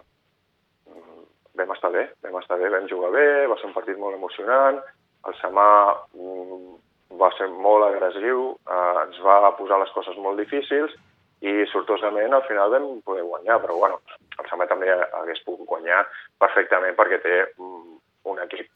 vam 1.59 1.75
estar 1.75 1.91
bé, 1.95 2.07
vam 2.23 2.39
estar 2.41 2.59
bé, 2.61 2.71
vam 2.71 2.89
jugar 2.91 3.11
bé, 3.15 3.27
va 3.51 3.59
ser 3.61 3.69
un 3.71 3.77
partit 3.77 3.99
molt 3.99 4.17
emocionant, 4.17 4.81
el 5.29 5.37
Samà 5.41 5.69
mm, 6.17 6.75
va 7.21 7.31
ser 7.37 7.49
molt 7.51 7.87
agressiu, 7.89 8.51
eh, 8.71 8.97
ens 9.05 9.21
va 9.25 9.55
posar 9.59 9.81
les 9.83 9.93
coses 9.97 10.19
molt 10.23 10.41
difícils 10.41 10.95
i 11.41 11.65
sortosament 11.73 12.35
al 12.37 12.45
final 12.49 12.73
vam 12.73 12.89
poder 13.05 13.25
guanyar, 13.25 13.61
però 13.63 13.79
bueno, 13.81 14.01
el 14.39 14.49
Samà 14.51 14.69
també 14.71 14.93
hagués 14.93 15.43
pogut 15.47 15.67
guanyar 15.69 16.05
perfectament 16.41 16.97
perquè 16.99 17.21
té 17.25 17.37
mm, 17.57 18.01
un 18.31 18.43
equip 18.47 18.69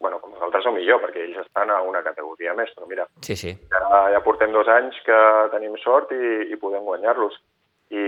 bueno, 0.00 0.18
com 0.18 0.32
nosaltres 0.32 0.64
o 0.64 0.72
millor, 0.72 1.02
perquè 1.02 1.20
ells 1.26 1.42
estan 1.42 1.70
a 1.70 1.82
una 1.84 2.00
categoria 2.02 2.54
més, 2.56 2.70
però 2.72 2.88
mira, 2.88 3.04
sí, 3.20 3.36
sí. 3.36 3.52
Ja, 3.72 4.06
ja 4.14 4.22
portem 4.24 4.52
dos 4.54 4.68
anys 4.72 4.96
que 5.04 5.18
tenim 5.52 5.76
sort 5.82 6.14
i, 6.16 6.48
i 6.48 6.56
podem 6.60 6.86
guanyar-los. 6.88 7.36
I, 7.92 8.04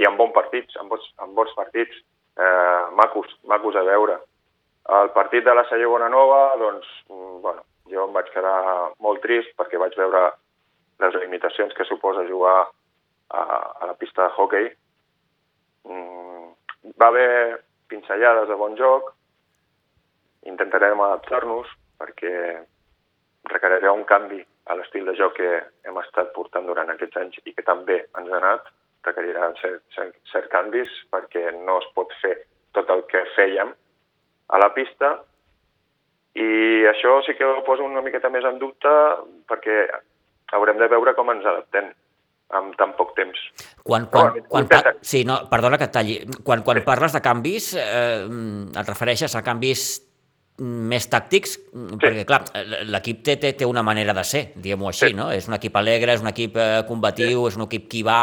I 0.00 0.06
amb 0.08 0.16
bons 0.22 0.32
partits, 0.32 0.78
amb 0.80 0.94
bons, 0.94 1.04
amb 1.20 1.36
bons 1.36 1.52
partits, 1.58 2.00
eh, 2.36 2.82
macos, 2.92 3.28
macos 3.44 3.76
a 3.76 3.84
veure. 3.86 4.18
El 5.00 5.10
partit 5.10 5.44
de 5.44 5.54
la 5.54 5.64
Salle 5.68 5.86
Bonanova, 5.86 6.56
doncs, 6.58 6.86
mm, 7.08 7.40
bueno, 7.42 7.64
jo 7.90 8.06
em 8.06 8.12
vaig 8.12 8.30
quedar 8.34 8.92
molt 9.02 9.22
trist 9.22 9.54
perquè 9.58 9.78
vaig 9.78 9.96
veure 9.98 10.22
les 11.02 11.14
limitacions 11.22 11.74
que 11.74 11.84
suposa 11.84 12.26
jugar 12.28 12.58
a, 13.28 13.42
a 13.80 13.86
la 13.86 13.94
pista 13.94 14.22
de 14.22 14.34
hockey. 14.36 14.70
Mm, 15.84 16.52
va 17.00 17.08
haver 17.08 17.62
pinzellades 17.88 18.48
de 18.48 18.54
bon 18.54 18.76
joc, 18.78 19.12
intentarem 20.46 21.00
adaptar-nos 21.00 21.68
perquè 21.98 22.32
requerirà 23.50 23.92
un 23.92 24.04
canvi 24.04 24.40
a 24.66 24.74
l'estil 24.74 25.06
de 25.06 25.14
joc 25.18 25.36
que 25.38 25.50
hem 25.86 25.98
estat 26.02 26.32
portant 26.34 26.66
durant 26.66 26.90
aquests 26.90 27.18
anys 27.20 27.38
i 27.44 27.54
que 27.54 27.64
també 27.66 28.00
ens 28.18 28.30
ha 28.32 28.40
anat, 28.40 28.66
requerirà 29.06 29.50
cert, 29.60 29.82
cert, 29.94 30.16
cert 30.32 30.50
canvis 30.52 30.90
perquè 31.12 31.48
no 31.56 31.78
es 31.82 31.88
pot 31.96 32.12
fer 32.22 32.34
tot 32.76 32.90
el 32.92 33.04
que 33.10 33.24
fèiem 33.36 33.72
a 34.52 34.60
la 34.62 34.72
pista 34.74 35.16
i 36.36 36.84
això 36.90 37.20
sí 37.24 37.34
que 37.38 37.46
ho 37.48 37.62
poso 37.64 37.86
una 37.86 38.04
miqueta 38.04 38.30
més 38.32 38.44
en 38.44 38.58
dubte 38.60 38.92
perquè 39.48 39.86
haurem 40.54 40.78
de 40.82 40.90
veure 40.92 41.14
com 41.16 41.32
ens 41.32 41.46
adaptem 41.46 41.88
amb 42.54 42.76
tan 42.78 42.92
poc 42.98 43.14
temps. 43.16 43.38
Quan, 43.82 44.06
quan, 44.10 44.36
quan, 44.46 44.68
quan, 44.70 44.98
sí, 45.02 45.24
no, 45.26 45.40
perdona 45.50 45.78
que 45.80 45.88
et 45.88 45.94
talli. 45.94 46.16
Quan, 46.46 46.62
quan 46.66 46.78
sí. 46.78 46.84
parles 46.86 47.16
de 47.16 47.22
canvis, 47.24 47.72
eh, 47.80 48.22
et 48.70 48.86
refereixes 48.86 49.34
a 49.34 49.42
canvis 49.46 49.86
més 50.62 51.08
tàctics, 51.12 51.56
sí. 51.58 51.86
perquè 52.00 52.24
clar, 52.28 52.44
l'equip 52.88 53.22
té, 53.26 53.36
té, 53.42 53.52
té 53.58 53.68
una 53.68 53.82
manera 53.86 54.14
de 54.16 54.24
ser, 54.24 54.44
diguem-ho 54.54 54.88
així, 54.92 55.10
sí. 55.10 55.16
no? 55.18 55.28
És 55.34 55.50
un 55.50 55.58
equip 55.58 55.74
alegre, 55.76 56.14
és 56.16 56.22
un 56.24 56.30
equip 56.30 56.56
eh, 56.56 56.82
combatiu, 56.88 57.42
sí. 57.42 57.52
és 57.52 57.58
un 57.60 57.66
equip 57.66 57.88
qui 57.92 58.06
va... 58.06 58.20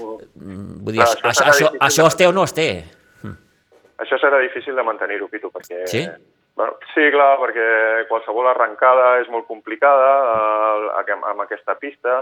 Mm, 0.00 0.82
vull 0.84 0.96
dir, 0.96 1.02
clar, 1.02 1.32
això, 1.32 1.48
això, 1.52 1.72
això 1.88 2.06
es 2.08 2.18
té 2.18 2.28
o 2.28 2.34
no 2.36 2.44
es 2.48 2.54
té? 2.56 2.68
Això 4.02 4.18
serà 4.18 4.40
difícil 4.42 4.74
de 4.74 4.84
mantenir-ho, 4.86 5.28
Pitu, 5.30 5.50
perquè... 5.54 5.84
Sí? 5.90 6.06
Bueno, 6.56 6.74
sí, 6.92 7.04
clar, 7.14 7.36
perquè 7.40 7.66
qualsevol 8.10 8.48
arrencada 8.50 9.18
és 9.22 9.28
molt 9.32 9.46
complicada 9.48 10.08
eh, 11.00 11.14
amb 11.16 11.44
aquesta 11.44 11.78
pista 11.80 12.18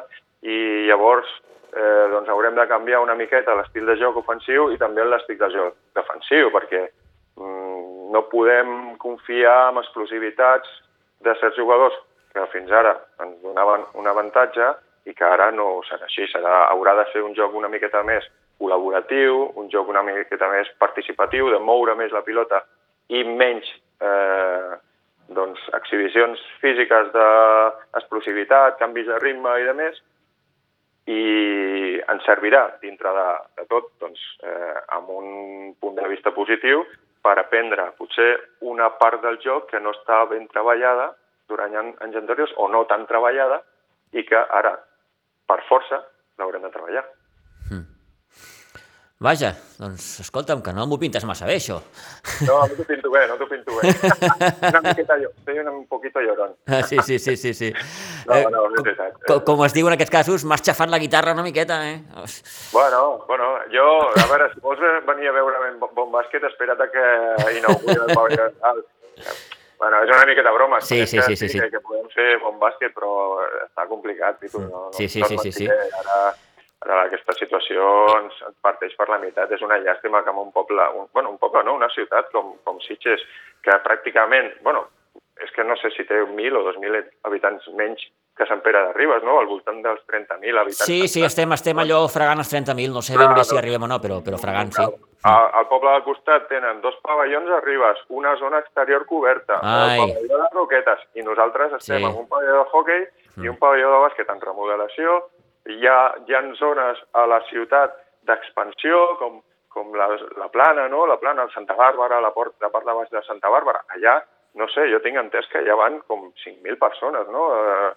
i 0.46 0.86
llavors 0.86 1.30
eh, 1.74 2.06
doncs 2.12 2.30
haurem 2.30 2.54
de 2.54 2.66
canviar 2.70 3.00
una 3.02 3.16
miqueta 3.18 3.56
l'estil 3.58 3.88
de 3.90 3.96
joc 3.98 4.20
ofensiu 4.22 4.68
i 4.70 4.78
també 4.78 5.02
l'estil 5.06 5.38
de 5.40 5.50
joc 5.54 5.74
defensiu, 5.98 6.52
perquè 6.54 6.84
mm, 6.86 8.12
no 8.14 8.22
podem 8.30 8.94
confiar 9.02 9.72
en 9.72 9.82
explosivitats 9.82 10.70
de 11.26 11.34
certs 11.42 11.58
jugadors 11.58 11.96
que 12.30 12.46
fins 12.52 12.70
ara 12.70 12.94
ens 13.24 13.40
donaven 13.42 13.88
un 13.98 14.06
avantatge 14.06 14.70
i 15.08 15.14
que 15.16 15.24
ara 15.24 15.50
no 15.54 15.80
serà 15.88 16.06
així, 16.08 16.26
serà, 16.32 16.66
haurà 16.72 16.94
de 16.98 17.06
ser 17.12 17.22
un 17.24 17.34
joc 17.38 17.54
una 17.56 17.70
miqueta 17.72 18.02
més 18.06 18.26
col·laboratiu, 18.60 19.46
un 19.56 19.70
joc 19.72 19.88
una 19.88 20.02
miqueta 20.04 20.50
més 20.52 20.68
participatiu, 20.78 21.48
de 21.50 21.58
moure 21.64 21.96
més 21.96 22.12
la 22.12 22.24
pilota 22.26 22.60
i 23.08 23.24
menys 23.24 23.68
eh, 24.04 24.76
doncs, 25.34 25.62
exhibicions 25.78 26.40
físiques 26.60 27.10
d'explosivitat, 27.14 28.78
canvis 28.78 29.08
de 29.08 29.18
ritme 29.22 29.56
i 29.62 29.68
de 29.68 29.74
més, 29.78 30.00
i 31.10 31.22
ens 32.12 32.26
servirà 32.28 32.66
dintre 32.82 33.12
de, 33.16 33.28
de 33.58 33.64
tot 33.70 33.88
doncs, 34.02 34.20
eh, 34.44 34.76
amb 34.96 35.08
un 35.14 35.30
punt 35.80 35.96
de 35.96 36.08
vista 36.12 36.34
positiu 36.36 36.84
per 37.24 37.36
aprendre 37.38 37.90
potser 37.98 38.30
una 38.68 38.90
part 39.00 39.22
del 39.24 39.40
joc 39.42 39.70
que 39.72 39.80
no 39.80 39.94
està 39.96 40.22
ben 40.30 40.46
treballada 40.52 41.10
durant 41.50 41.74
anys 41.80 42.20
anteriors 42.20 42.52
o 42.56 42.68
no 42.68 42.84
tan 42.90 43.06
treballada 43.08 43.60
i 44.12 44.24
que 44.26 44.38
ara, 44.60 44.76
per 45.50 45.58
força, 45.68 46.04
l'haurem 46.38 46.62
de 46.62 46.72
treballar. 46.76 47.08
Vaja, 49.20 49.50
doncs 49.76 50.04
escolta'm, 50.22 50.62
que 50.64 50.72
no 50.72 50.86
m'ho 50.88 50.96
pintes 50.96 51.26
massa 51.28 51.44
bé, 51.44 51.58
això. 51.60 51.74
No, 52.46 52.54
no 52.62 52.76
t'ho 52.78 52.86
pinto 52.88 53.10
bé, 53.12 53.26
no 53.28 53.34
t'ho 53.36 53.48
pinto 53.50 53.76
bé. 53.76 53.90
una 54.70 54.80
miqueta 54.86 55.18
jo, 55.20 55.28
soy 55.44 55.60
un 55.60 55.82
poquito 55.90 56.22
llorón. 56.24 56.54
Ah, 56.64 56.80
sí, 56.88 56.96
sí, 57.04 57.18
sí, 57.18 57.36
sí. 57.36 57.52
sí. 57.52 57.68
No, 58.24 58.38
eh, 58.38 58.46
no, 58.48 58.64
és 58.70 58.78
veritat. 58.78 59.20
Com, 59.28 59.44
com 59.50 59.66
es 59.66 59.76
diu 59.76 59.92
en 59.92 59.98
aquests 59.98 60.14
casos, 60.16 60.48
m'has 60.48 60.64
xafat 60.64 60.88
la 60.88 61.02
guitarra 61.04 61.36
una 61.36 61.44
miqueta, 61.44 61.82
eh? 61.90 62.00
Bueno, 62.72 63.26
bueno, 63.28 63.52
jo, 63.76 63.86
a 64.08 64.26
veure, 64.32 64.48
si 64.54 64.64
vols 64.64 64.80
venir 65.12 65.28
a 65.28 65.36
veure 65.36 65.70
bon, 65.84 65.92
bon 66.00 66.16
bàsquet, 66.16 66.48
espera't 66.54 66.80
que 66.96 67.06
inauguri 67.60 68.00
el 68.00 68.14
pavelló. 68.16 68.52
Bueno, 69.80 70.02
és 70.04 70.12
una 70.12 70.26
miqueta 70.28 70.52
broma. 70.52 70.78
Sí, 70.84 71.06
sí, 71.06 71.22
sí, 71.24 71.36
sí, 71.40 71.48
sí. 71.48 71.58
Que, 71.58 71.70
que 71.72 71.80
podem 71.80 72.06
fer 72.12 72.34
bon 72.42 72.58
bàsquet, 72.60 72.92
però 72.92 73.40
està 73.64 73.86
complicat. 73.88 74.42
Tu, 74.44 74.60
no, 74.60 74.90
sí, 74.92 75.08
sí, 75.08 75.24
no, 75.24 75.30
sí, 75.32 75.38
sí, 75.46 75.52
sí. 75.56 75.68
Ara, 76.02 76.18
Ara 76.80 77.02
aquesta 77.04 77.34
situació 77.36 77.86
ens 78.16 78.38
parteix 78.64 78.94
per 78.96 79.06
la 79.10 79.18
meitat. 79.20 79.50
És 79.52 79.64
una 79.64 79.76
llàstima 79.82 80.22
que 80.24 80.32
en 80.32 80.38
un 80.40 80.52
poble, 80.52 80.86
un, 80.96 81.10
bueno, 81.12 81.32
un 81.34 81.40
poble 81.42 81.62
no, 81.66 81.74
una 81.76 81.90
ciutat 81.92 82.30
com, 82.32 82.54
com 82.64 82.80
Sitges, 82.84 83.24
que 83.64 83.76
pràcticament, 83.84 84.48
bueno, 84.64 84.86
és 85.44 85.52
que 85.56 85.64
no 85.64 85.76
sé 85.80 85.90
si 85.92 86.06
té 86.08 86.22
1.000 86.24 86.56
o 86.56 86.64
2.000 86.70 87.02
habitants 87.28 87.68
menys 87.76 88.06
que 88.40 88.48
Sant 88.48 88.62
Pere 88.64 88.80
de 88.86 88.92
Ribes, 88.96 89.20
no? 89.26 89.36
Al 89.42 89.48
voltant 89.50 89.82
dels 89.84 90.00
30.000 90.08 90.60
habitants. 90.62 90.88
Sí, 90.88 91.04
sí, 91.12 91.22
estem, 91.26 91.52
estem 91.52 91.78
allò 91.82 92.00
fregant 92.08 92.40
els 92.40 92.50
30.000, 92.52 92.94
no 92.96 93.04
sé 93.04 93.18
ben 93.20 93.34
bé 93.36 93.44
si 93.44 93.58
arribem 93.60 93.84
o 93.84 93.90
no, 93.90 94.00
però, 94.00 94.22
però 94.24 94.40
fregant, 94.40 94.72
sí. 94.76 94.86
Al, 95.28 95.50
al 95.60 95.66
poble 95.68 95.92
del 95.92 96.06
costat 96.06 96.46
tenen 96.48 96.80
dos 96.80 96.96
pavellons 97.04 97.50
a 97.52 97.60
Ribes, 97.60 98.00
una 98.16 98.32
zona 98.40 98.62
exterior 98.64 99.04
coberta, 99.10 99.58
Ai. 99.60 99.98
el 99.98 100.14
pavelló 100.14 100.40
de 100.40 100.48
Roquetes, 100.54 101.04
i 101.20 101.26
nosaltres 101.26 101.76
estem 101.76 102.00
sí. 102.00 102.08
en 102.08 102.22
un 102.22 102.28
pavelló 102.30 102.62
de 102.62 102.64
hockey 102.72 103.04
mm. 103.04 103.44
i 103.44 103.52
un 103.52 103.60
pavelló 103.60 103.92
de 103.92 104.00
bàsquet 104.06 104.32
en 104.32 104.40
remodelació, 104.46 105.18
hi 105.68 105.84
ha, 105.86 106.00
hi 106.24 106.36
ha 106.38 106.42
zones 106.56 107.04
a 107.12 107.26
la 107.28 107.42
ciutat 107.50 108.00
d'expansió, 108.28 109.04
com, 109.20 109.40
com 109.68 109.92
la, 109.98 110.08
la 110.40 110.48
Plana, 110.48 110.88
no? 110.88 111.04
la 111.06 111.20
Plana, 111.20 111.44
el 111.44 111.52
Santa 111.52 111.76
Bàrbara, 111.76 112.20
la, 112.24 112.32
port, 112.32 112.56
la 112.64 112.72
part 112.72 112.88
de 112.88 112.96
baix 112.96 113.12
de 113.12 113.22
Santa 113.28 113.52
Bàrbara. 113.52 113.84
Allà, 113.96 114.16
no 114.56 114.66
sé, 114.72 114.88
jo 114.90 115.00
tinc 115.04 115.20
entès 115.20 115.48
que 115.52 115.60
allà 115.60 115.76
van 115.78 116.00
com 116.08 116.30
5.000 116.42 116.80
persones, 116.80 117.28
no? 117.28 117.50
Eh, 117.60 117.90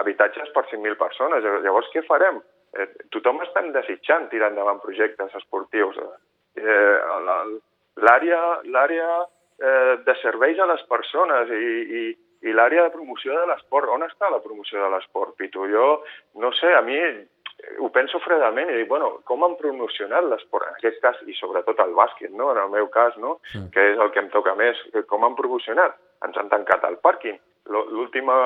habitatges 0.00 0.52
per 0.54 0.66
5.000 0.70 0.98
persones. 1.00 1.46
Llavors, 1.64 1.88
què 1.94 2.02
farem? 2.06 2.40
Eh, 2.76 2.88
tothom 3.14 3.40
està 3.44 3.62
desitjant 3.74 4.28
tirar 4.32 4.50
endavant 4.52 4.82
projectes 4.82 5.34
esportius. 5.40 5.98
Eh, 6.56 6.96
L'àrea 7.96 9.10
eh, 9.60 9.94
de 10.04 10.14
serveis 10.20 10.58
a 10.60 10.68
les 10.68 10.82
persones 10.90 11.52
i, 11.52 11.70
i, 12.00 12.02
i 12.48 12.52
l'àrea 12.52 12.84
de 12.86 12.92
promoció 12.92 13.38
de 13.38 13.46
l'esport, 13.48 13.88
on 13.92 14.04
està 14.04 14.28
la 14.32 14.42
promoció 14.44 14.82
de 14.82 14.90
l'esport, 14.92 15.36
Pitu? 15.38 15.64
Jo, 15.72 15.86
no 16.42 16.52
sé, 16.58 16.74
a 16.76 16.82
mi 16.84 16.98
ho 17.80 17.88
penso 17.92 18.20
fredament 18.20 18.70
i 18.70 18.76
dic, 18.82 18.88
bueno, 18.90 19.08
com 19.28 19.44
han 19.46 19.56
promocionat 19.60 20.26
l'esport, 20.28 20.68
en 20.68 20.76
aquest 20.76 21.00
cas, 21.04 21.22
i 21.24 21.34
sobretot 21.38 21.80
el 21.82 21.94
bàsquet, 21.96 22.32
no? 22.36 22.50
en 22.52 22.60
el 22.60 22.72
meu 22.74 22.90
cas, 22.92 23.16
no? 23.22 23.38
Sí. 23.52 23.62
que 23.72 23.92
és 23.94 24.02
el 24.02 24.12
que 24.12 24.20
em 24.22 24.28
toca 24.34 24.54
més, 24.58 24.82
com 25.10 25.24
han 25.24 25.38
promocionat? 25.38 25.96
Ens 26.26 26.36
han 26.40 26.52
tancat 26.52 26.84
al 26.84 27.00
pàrquing. 27.04 27.38
L'última 27.72 28.36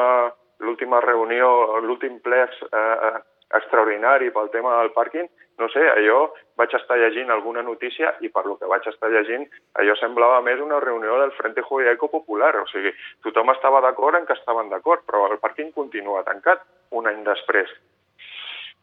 reunió, 0.61 1.81
l'últim 1.81 2.21
ple 2.21 2.45
eh, 2.47 3.21
extraordinari 3.57 4.31
pel 4.31 4.51
tema 4.51 4.77
del 4.79 4.93
pàrquing, 4.95 5.29
no 5.59 5.69
sé, 5.69 5.83
allò 5.93 6.31
vaig 6.57 6.75
estar 6.77 6.97
llegint 6.97 7.31
alguna 7.31 7.63
notícia 7.63 8.15
i 8.25 8.31
per 8.33 8.47
lo 8.47 8.57
que 8.57 8.69
vaig 8.71 8.87
estar 8.89 9.11
llegint, 9.11 9.47
allò 9.81 9.97
semblava 9.99 10.41
més 10.47 10.61
una 10.61 10.81
reunió 10.81 11.19
del 11.21 11.33
Frente 11.37 11.63
Jurídico 11.67 12.09
Popular, 12.09 12.55
o 12.63 12.67
sigui, 12.71 12.93
tothom 13.27 13.51
estava 13.53 13.83
d'acord 13.85 14.17
en 14.17 14.27
que 14.27 14.39
estaven 14.39 14.71
d'acord, 14.71 15.05
però 15.07 15.27
el 15.31 15.41
pàrquing 15.43 15.73
continua 15.77 16.25
tancat 16.25 16.63
un 16.91 17.11
any 17.11 17.25
després. 17.27 17.73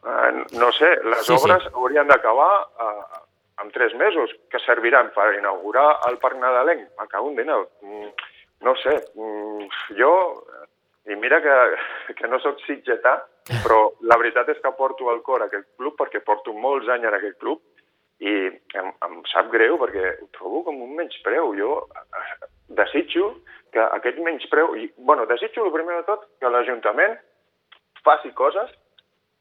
Eh, 0.06 0.30
no 0.60 0.70
sé, 0.76 0.92
les 1.02 1.26
sí, 1.26 1.34
obres 1.34 1.64
sí. 1.64 1.74
haurien 1.74 2.06
d'acabar 2.06 2.52
eh, 2.84 3.24
en 3.62 3.70
tres 3.74 3.94
mesos, 3.98 4.30
que 4.50 4.60
serviran 4.62 5.10
per 5.14 5.32
inaugurar 5.34 5.88
el 6.08 6.18
Parc 6.22 6.38
Nadalenc. 6.38 6.86
En 7.02 7.34
Déu. 7.34 7.66
Mm, 7.82 8.10
no 8.62 8.74
sé, 8.76 8.94
mm, 9.14 9.66
jo 9.98 10.12
i 11.08 11.16
mira 11.16 11.40
que, 11.44 11.56
que 12.18 12.28
no 12.28 12.40
sóc 12.44 12.60
sitgetà, 12.66 13.14
però 13.64 13.80
la 14.04 14.18
veritat 14.20 14.50
és 14.52 14.60
que 14.64 14.72
porto 14.76 15.08
al 15.08 15.22
cor 15.24 15.44
aquest 15.44 15.68
club 15.80 15.96
perquè 15.96 16.20
porto 16.24 16.52
molts 16.52 16.88
anys 16.92 17.08
en 17.08 17.16
aquest 17.16 17.38
club 17.40 17.62
i 18.20 18.34
em, 18.50 18.90
em 19.06 19.20
sap 19.30 19.48
greu 19.52 19.78
perquè 19.80 20.18
ho 20.18 20.28
trobo 20.36 20.64
com 20.66 20.82
un 20.84 20.96
menyspreu. 20.98 21.54
Jo 21.56 21.86
eh, 21.86 22.50
desitjo 22.80 23.30
que 23.72 23.84
aquest 23.84 24.20
menyspreu... 24.24 24.74
I, 24.76 24.90
bueno, 24.98 25.24
desitjo, 25.30 25.64
el 25.64 25.72
primer 25.72 26.00
de 26.00 26.06
tot, 26.10 26.28
que 26.40 26.52
l'Ajuntament 26.52 27.16
faci 28.04 28.34
coses 28.36 28.70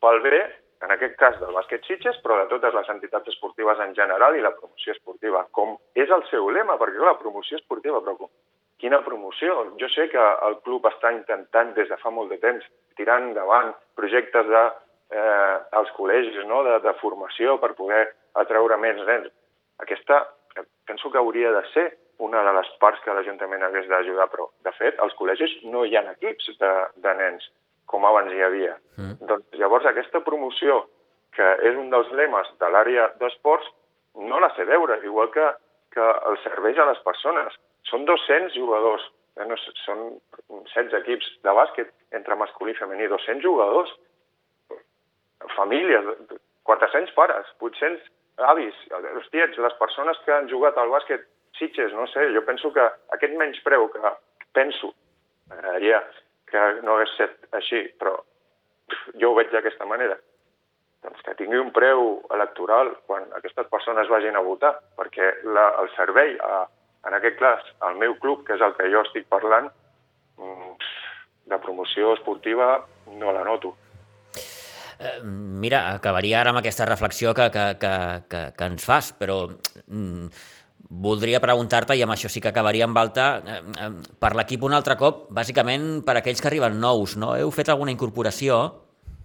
pel 0.04 0.22
bé, 0.24 0.40
en 0.86 0.94
aquest 0.94 1.16
cas 1.18 1.38
del 1.42 1.56
bàsquet 1.56 1.86
Sitges, 1.90 2.20
però 2.24 2.38
de 2.38 2.50
totes 2.52 2.76
les 2.76 2.90
entitats 2.94 3.32
esportives 3.34 3.80
en 3.82 3.96
general 3.98 4.36
i 4.38 4.44
la 4.44 4.54
promoció 4.54 4.94
esportiva, 4.94 5.48
com 5.58 5.74
és 5.98 6.12
el 6.14 6.24
seu 6.30 6.52
lema, 6.54 6.78
perquè 6.78 7.02
la 7.02 7.18
promoció 7.18 7.58
esportiva, 7.58 8.02
però 8.06 8.14
com, 8.20 8.30
Quina 8.82 9.02
promoció? 9.06 9.56
Jo 9.82 9.90
sé 9.90 10.08
que 10.12 10.24
el 10.48 10.60
club 10.66 10.86
està 10.90 11.12
intentant 11.16 11.74
des 11.78 11.90
de 11.90 11.98
fa 11.98 12.12
molt 12.14 12.30
de 12.34 12.38
temps 12.42 12.66
tirar 12.98 13.20
endavant 13.24 13.74
projectes 13.98 14.50
de, 14.50 14.64
eh, 15.12 15.56
als 15.80 15.94
col·legis 15.98 16.38
no? 16.46 16.64
de, 16.68 16.80
de 16.86 16.94
formació 17.02 17.58
per 17.62 17.74
poder 17.78 18.04
atreure 18.38 18.78
més 18.82 19.00
nens. 19.08 19.32
Aquesta 19.82 20.24
eh, 20.58 20.66
penso 20.86 21.12
que 21.12 21.22
hauria 21.22 21.54
de 21.56 21.64
ser 21.74 21.88
una 22.20 22.42
de 22.44 22.54
les 22.58 22.70
parts 22.82 23.02
que 23.06 23.14
l'Ajuntament 23.14 23.64
hagués 23.64 23.88
d'ajudar, 23.90 24.28
però 24.34 24.50
de 24.66 24.74
fet 24.78 25.00
als 25.02 25.14
col·legis 25.18 25.54
no 25.70 25.86
hi 25.86 25.98
ha 25.98 26.06
equips 26.14 26.50
de, 26.62 26.74
de 27.02 27.14
nens 27.18 27.46
com 27.88 28.06
abans 28.06 28.34
hi 28.34 28.42
havia. 28.44 28.76
Mm. 28.98 29.18
Doncs 29.30 29.62
llavors 29.62 29.86
aquesta 29.90 30.22
promoció, 30.26 30.84
que 31.38 31.48
és 31.70 31.78
un 31.78 31.92
dels 31.94 32.10
lemes 32.18 32.50
de 32.60 32.70
l'àrea 32.74 33.12
d'esports, 33.22 33.70
no 34.28 34.42
la 34.42 34.50
sé 34.58 34.66
veure, 34.66 34.98
igual 35.06 35.30
que, 35.34 35.46
que 35.94 36.10
els 36.32 36.44
serveis 36.46 36.80
a 36.82 36.88
les 36.90 37.02
persones. 37.06 37.58
Són 37.90 38.06
200 38.08 38.56
jugadors, 38.58 39.06
eh, 39.38 39.46
no, 39.48 39.58
són 39.86 40.04
16 40.50 40.98
equips 41.02 41.30
de 41.48 41.56
bàsquet 41.62 41.94
entre 42.20 42.36
masculí 42.40 42.76
i 42.76 42.80
femení, 42.80 43.08
200 43.12 43.44
jugadors, 43.46 43.94
famílies, 45.56 46.06
400 46.68 47.14
pares, 47.16 47.50
800 47.64 48.12
avis, 48.52 48.78
els 48.92 49.30
tiets, 49.34 49.58
les 49.58 49.76
persones 49.80 50.20
que 50.26 50.34
han 50.36 50.50
jugat 50.52 50.78
al 50.78 50.94
bàsquet, 50.94 51.26
Sitges, 51.58 51.94
no 51.94 52.06
sé, 52.12 52.28
jo 52.36 52.44
penso 52.46 52.70
que 52.74 52.84
aquest 53.16 53.34
menyspreu 53.34 53.88
que 53.90 54.12
penso, 54.54 54.92
m'agradaria 55.50 56.04
que 56.52 56.64
no 56.86 56.96
hagués 56.96 57.14
estat 57.16 57.56
així, 57.58 57.80
però 57.98 58.14
jo 59.18 59.32
ho 59.32 59.38
veig 59.40 59.50
d'aquesta 59.52 59.88
manera, 59.90 60.20
doncs 61.02 61.24
que 61.26 61.36
tingui 61.40 61.58
un 61.58 61.72
preu 61.74 62.20
electoral 62.36 62.94
quan 63.10 63.26
aquestes 63.40 63.70
persones 63.74 64.12
vagin 64.12 64.38
a 64.38 64.44
votar, 64.46 64.76
perquè 65.00 65.32
la, 65.50 65.66
el 65.82 65.90
servei 65.96 66.38
a, 66.44 66.68
en 67.06 67.18
aquest 67.18 67.38
cas, 67.40 67.64
el 67.90 68.00
meu 68.02 68.18
club, 68.22 68.46
que 68.48 68.56
és 68.58 68.64
el 68.64 68.74
que 68.78 68.90
jo 68.94 69.04
estic 69.06 69.28
parlant, 69.30 69.70
mm, 70.38 70.74
de 71.48 71.60
promoció 71.64 72.14
esportiva 72.14 72.86
no 73.20 73.32
la 73.32 73.44
noto. 73.44 73.76
Eh, 75.00 75.22
mira, 75.24 75.94
acabaria 75.94 76.42
ara 76.42 76.52
amb 76.52 76.60
aquesta 76.60 76.88
reflexió 76.90 77.34
que, 77.38 77.52
que, 77.54 77.66
que, 77.80 77.96
que, 78.30 78.44
que 78.58 78.70
ens 78.72 78.86
fas, 78.86 79.12
però 79.14 79.44
mm, 79.48 80.32
voldria 80.90 81.42
preguntar-te, 81.44 81.96
i 81.96 82.02
amb 82.04 82.16
això 82.16 82.32
sí 82.32 82.42
que 82.42 82.50
acabaria 82.50 82.88
amb 82.88 82.98
alta, 82.98 83.28
eh, 83.46 83.60
eh, 83.86 83.92
per 84.20 84.34
l'equip 84.36 84.64
un 84.64 84.74
altre 84.74 84.98
cop, 84.98 85.28
bàsicament 85.30 86.02
per 86.08 86.18
aquells 86.18 86.42
que 86.42 86.50
arriben 86.50 86.80
nous, 86.82 87.18
no? 87.20 87.36
Heu 87.38 87.52
fet 87.54 87.70
alguna 87.70 87.94
incorporació? 87.94 88.62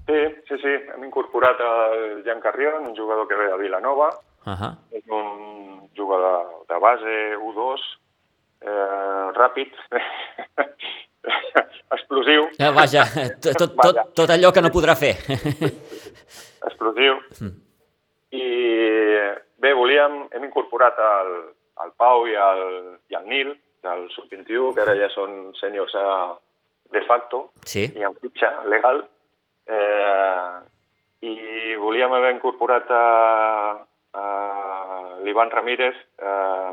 Sí, 0.09 0.21
sí, 0.49 0.59
sí. 0.59 0.75
Hem 0.95 1.07
incorporat 1.07 1.61
el 1.63 2.23
Jan 2.27 2.43
Carrion, 2.43 2.89
un 2.91 2.97
jugador 2.97 3.29
que 3.29 3.39
ve 3.39 3.49
de 3.49 3.59
Vilanova. 3.61 4.11
Uh 4.45 4.53
-huh. 4.53 4.75
És 4.91 5.05
un 5.09 5.89
jugador 5.97 6.65
de 6.69 6.79
base 6.79 7.37
U2, 7.37 7.81
eh, 8.61 9.33
ràpid, 9.35 9.73
explosiu. 11.97 12.49
Eh, 12.59 12.73
vaja, 12.75 13.05
tot, 13.41 13.57
tot, 13.59 13.75
tot, 13.83 13.97
tot 14.15 14.31
allò 14.31 14.53
que 14.53 14.63
no 14.63 14.69
podrà 14.69 14.95
fer. 14.95 15.17
explosiu. 16.69 17.15
Mm. 17.41 17.57
I 18.31 18.45
bé, 19.57 19.75
volíem, 19.75 20.29
hem 20.33 20.45
incorporat 20.45 20.99
el, 20.99 21.33
el 21.85 21.91
Pau 21.97 22.27
i 22.27 22.35
el, 22.35 22.63
i 23.11 23.19
el 23.19 23.29
Nil, 23.29 23.55
del 23.83 24.07
sub-21, 24.15 24.73
que 24.75 24.85
ara 24.85 24.95
ja 24.99 25.09
són 25.13 25.53
sèniors 25.59 25.95
de 26.93 27.03
facto, 27.09 27.49
sí. 27.67 27.89
i 27.99 28.05
amb 28.07 28.19
fitxa 28.23 28.53
legal. 28.71 29.03
Eh, 29.67 30.53
I 31.23 31.77
volíem 31.79 32.13
haver 32.13 32.33
incorporat 32.35 32.89
a, 32.91 33.03
a 34.13 35.19
l'Ivan 35.25 35.51
Ramírez, 35.51 35.97
eh, 36.19 36.73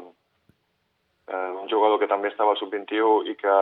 eh, 1.27 1.51
un 1.61 1.69
jugador 1.69 1.99
que 1.99 2.09
també 2.09 2.31
estava 2.31 2.55
al 2.55 2.59
sub-21 2.59 3.29
i 3.31 3.35
que 3.39 3.55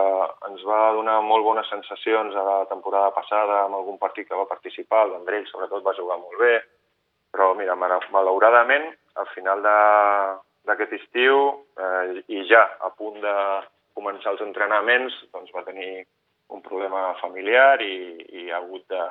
ens 0.50 0.64
va 0.66 0.94
donar 0.98 1.20
molt 1.22 1.46
bones 1.46 1.70
sensacions 1.70 2.36
a 2.36 2.44
la 2.48 2.58
temporada 2.72 3.12
passada 3.16 3.64
amb 3.66 3.78
algun 3.80 4.00
partit 4.02 4.28
que 4.28 4.40
va 4.40 4.50
participar, 4.50 5.06
el 5.06 5.16
Vendrell 5.18 5.48
sobretot 5.52 5.86
va 5.86 5.96
jugar 5.98 6.20
molt 6.22 6.40
bé, 6.42 6.56
però 7.32 7.54
mira, 7.56 7.76
malauradament, 7.76 8.90
al 9.18 9.28
final 9.34 9.62
d'aquest 9.66 10.94
estiu 11.02 11.66
eh, 11.78 12.24
i 12.28 12.46
ja 12.50 12.64
a 12.80 12.90
punt 12.96 13.20
de 13.22 13.36
començar 13.98 14.34
els 14.34 14.46
entrenaments, 14.46 15.14
doncs 15.34 15.52
va 15.54 15.66
tenir 15.68 16.06
un 16.54 16.62
problema 16.64 17.12
familiar 17.20 17.82
i, 17.84 18.16
i 18.40 18.50
ha 18.52 18.62
hagut 18.62 18.86
de 18.94 19.04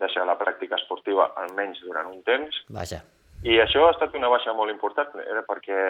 deixar 0.00 0.24
la 0.26 0.38
pràctica 0.40 0.78
esportiva 0.80 1.30
almenys 1.38 1.80
durant 1.84 2.08
un 2.10 2.22
temps. 2.26 2.64
Vaja. 2.72 3.02
I 3.46 3.56
això 3.62 3.86
ha 3.86 3.94
estat 3.94 4.16
una 4.18 4.28
baixa 4.28 4.52
molt 4.56 4.72
important, 4.72 5.14
era 5.24 5.42
perquè 5.48 5.80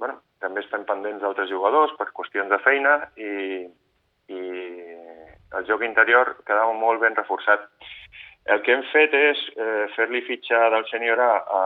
bueno, 0.00 0.16
també 0.40 0.64
estem 0.64 0.86
pendents 0.88 1.22
d'altres 1.22 1.50
jugadors 1.50 1.92
per 1.98 2.08
qüestions 2.16 2.50
de 2.50 2.58
feina 2.64 2.96
i, 3.20 3.68
i 4.32 4.40
el 5.58 5.66
joc 5.68 5.84
interior 5.86 6.34
quedava 6.48 6.72
molt 6.74 7.02
ben 7.04 7.18
reforçat. 7.18 7.68
El 8.50 8.62
que 8.64 8.74
hem 8.74 8.84
fet 8.90 9.14
és 9.14 9.42
eh, 9.60 9.86
fer-li 9.94 10.24
fitxa 10.26 10.70
del 10.74 10.86
sènior 10.90 11.20
A 11.20 11.32
a, 11.60 11.64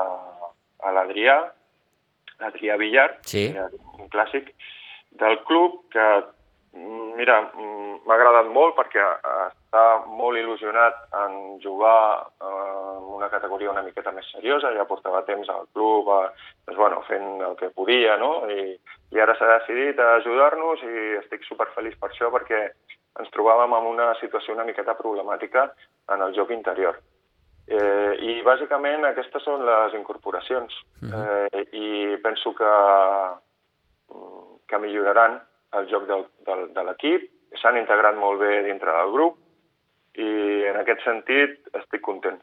a 0.85 0.95
l'Adrià, 0.97 1.39
l'Adrià 2.43 2.77
Villar, 2.81 3.11
sí. 3.31 3.47
un 4.01 4.11
clàssic 4.13 4.51
del 5.23 5.39
club 5.47 5.85
que 5.95 6.09
Mira, 7.15 7.37
m'ha 7.55 8.15
agradat 8.17 8.49
molt 8.51 8.75
perquè 8.75 9.03
està 9.47 9.83
molt 10.19 10.39
il·lusionat 10.41 10.97
en 11.21 11.37
jugar 11.63 12.27
en 12.43 12.64
una 13.15 13.31
categoria 13.33 13.71
una 13.71 13.85
miqueta 13.87 14.13
més 14.13 14.27
seriosa, 14.33 14.73
ja 14.77 14.87
portava 14.89 15.23
temps 15.29 15.49
al 15.53 15.69
club 15.73 16.11
a, 16.11 16.21
doncs, 16.67 16.79
bueno, 16.79 17.01
fent 17.09 17.41
el 17.49 17.57
que 17.61 17.71
podia, 17.71 18.17
no? 18.21 18.33
I, 18.51 18.75
i 19.15 19.23
ara 19.23 19.37
s'ha 19.39 19.51
decidit 19.59 20.01
a 20.03 20.17
ajudar-nos 20.19 20.83
i 20.83 20.95
estic 21.23 21.47
superfeliç 21.49 21.99
per 22.01 22.11
això 22.11 22.31
perquè 22.35 22.61
ens 23.21 23.31
trobàvem 23.35 23.75
en 23.79 23.91
una 23.95 24.13
situació 24.21 24.55
una 24.55 24.67
miqueta 24.67 24.97
problemàtica 24.99 25.69
en 26.15 26.23
el 26.27 26.35
joc 26.35 26.51
interior. 26.51 26.99
Eh, 27.65 28.13
I 28.21 28.43
bàsicament 28.45 29.07
aquestes 29.09 29.45
són 29.47 29.65
les 29.65 29.95
incorporacions 29.97 30.75
-huh. 31.01 31.13
eh, 31.21 31.65
i 31.73 32.17
penso 32.23 32.55
que, 32.55 32.73
que 34.69 34.79
milloraran 34.79 35.41
el 35.79 35.89
joc 35.89 36.07
del, 36.07 36.27
del, 36.47 36.73
de 36.75 36.83
l'equip, 36.85 37.31
s'han 37.61 37.79
integrat 37.79 38.17
molt 38.17 38.41
bé 38.41 38.63
dintre 38.67 38.93
del 38.93 39.13
grup 39.13 39.39
i 40.15 40.65
en 40.71 40.77
aquest 40.81 41.03
sentit 41.07 41.77
estic 41.81 42.03
content, 42.03 42.39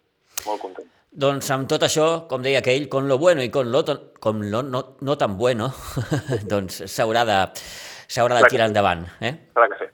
molt 0.47 0.61
content. 0.63 0.89
Doncs 1.11 1.49
amb 1.51 1.67
tot 1.67 1.83
això, 1.83 2.07
com 2.31 2.43
deia 2.43 2.61
aquell, 2.61 2.87
con 2.89 3.09
lo 3.09 3.17
bueno 3.19 3.43
i 3.43 3.49
con 3.51 3.71
lo, 3.71 3.83
con 4.23 4.45
lo 4.51 4.61
no, 4.63 4.83
no 5.01 5.17
tan 5.19 5.37
bueno, 5.37 5.73
doncs 6.53 6.85
s'haurà 6.87 7.25
de, 7.27 7.39
de 7.51 8.43
tirar 8.47 8.69
endavant. 8.69 9.03
Eh? 9.19 9.33
Clar 9.53 9.67
que 9.73 9.79
sí. 9.81 9.89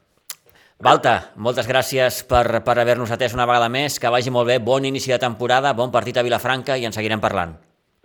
Valta, 0.78 1.16
moltes 1.42 1.66
gràcies 1.66 2.20
per, 2.30 2.62
per 2.62 2.76
haver-nos 2.78 3.10
atès 3.16 3.34
una 3.34 3.48
vegada 3.50 3.66
més, 3.74 3.98
que 3.98 4.12
vagi 4.14 4.30
molt 4.30 4.46
bé, 4.52 4.60
bon 4.62 4.86
inici 4.86 5.10
de 5.10 5.18
temporada, 5.18 5.74
bon 5.74 5.90
partit 5.90 6.20
a 6.22 6.26
Vilafranca 6.28 6.78
i 6.78 6.86
en 6.86 6.94
seguirem 6.94 7.24
parlant. 7.24 7.56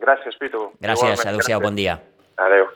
Gràcies, 0.00 0.38
Pitu. 0.40 0.70
Gràcies, 0.80 1.20
adeu-siau, 1.28 1.60
bon 1.60 1.76
dia. 1.76 1.98
Adeu. 2.40 2.70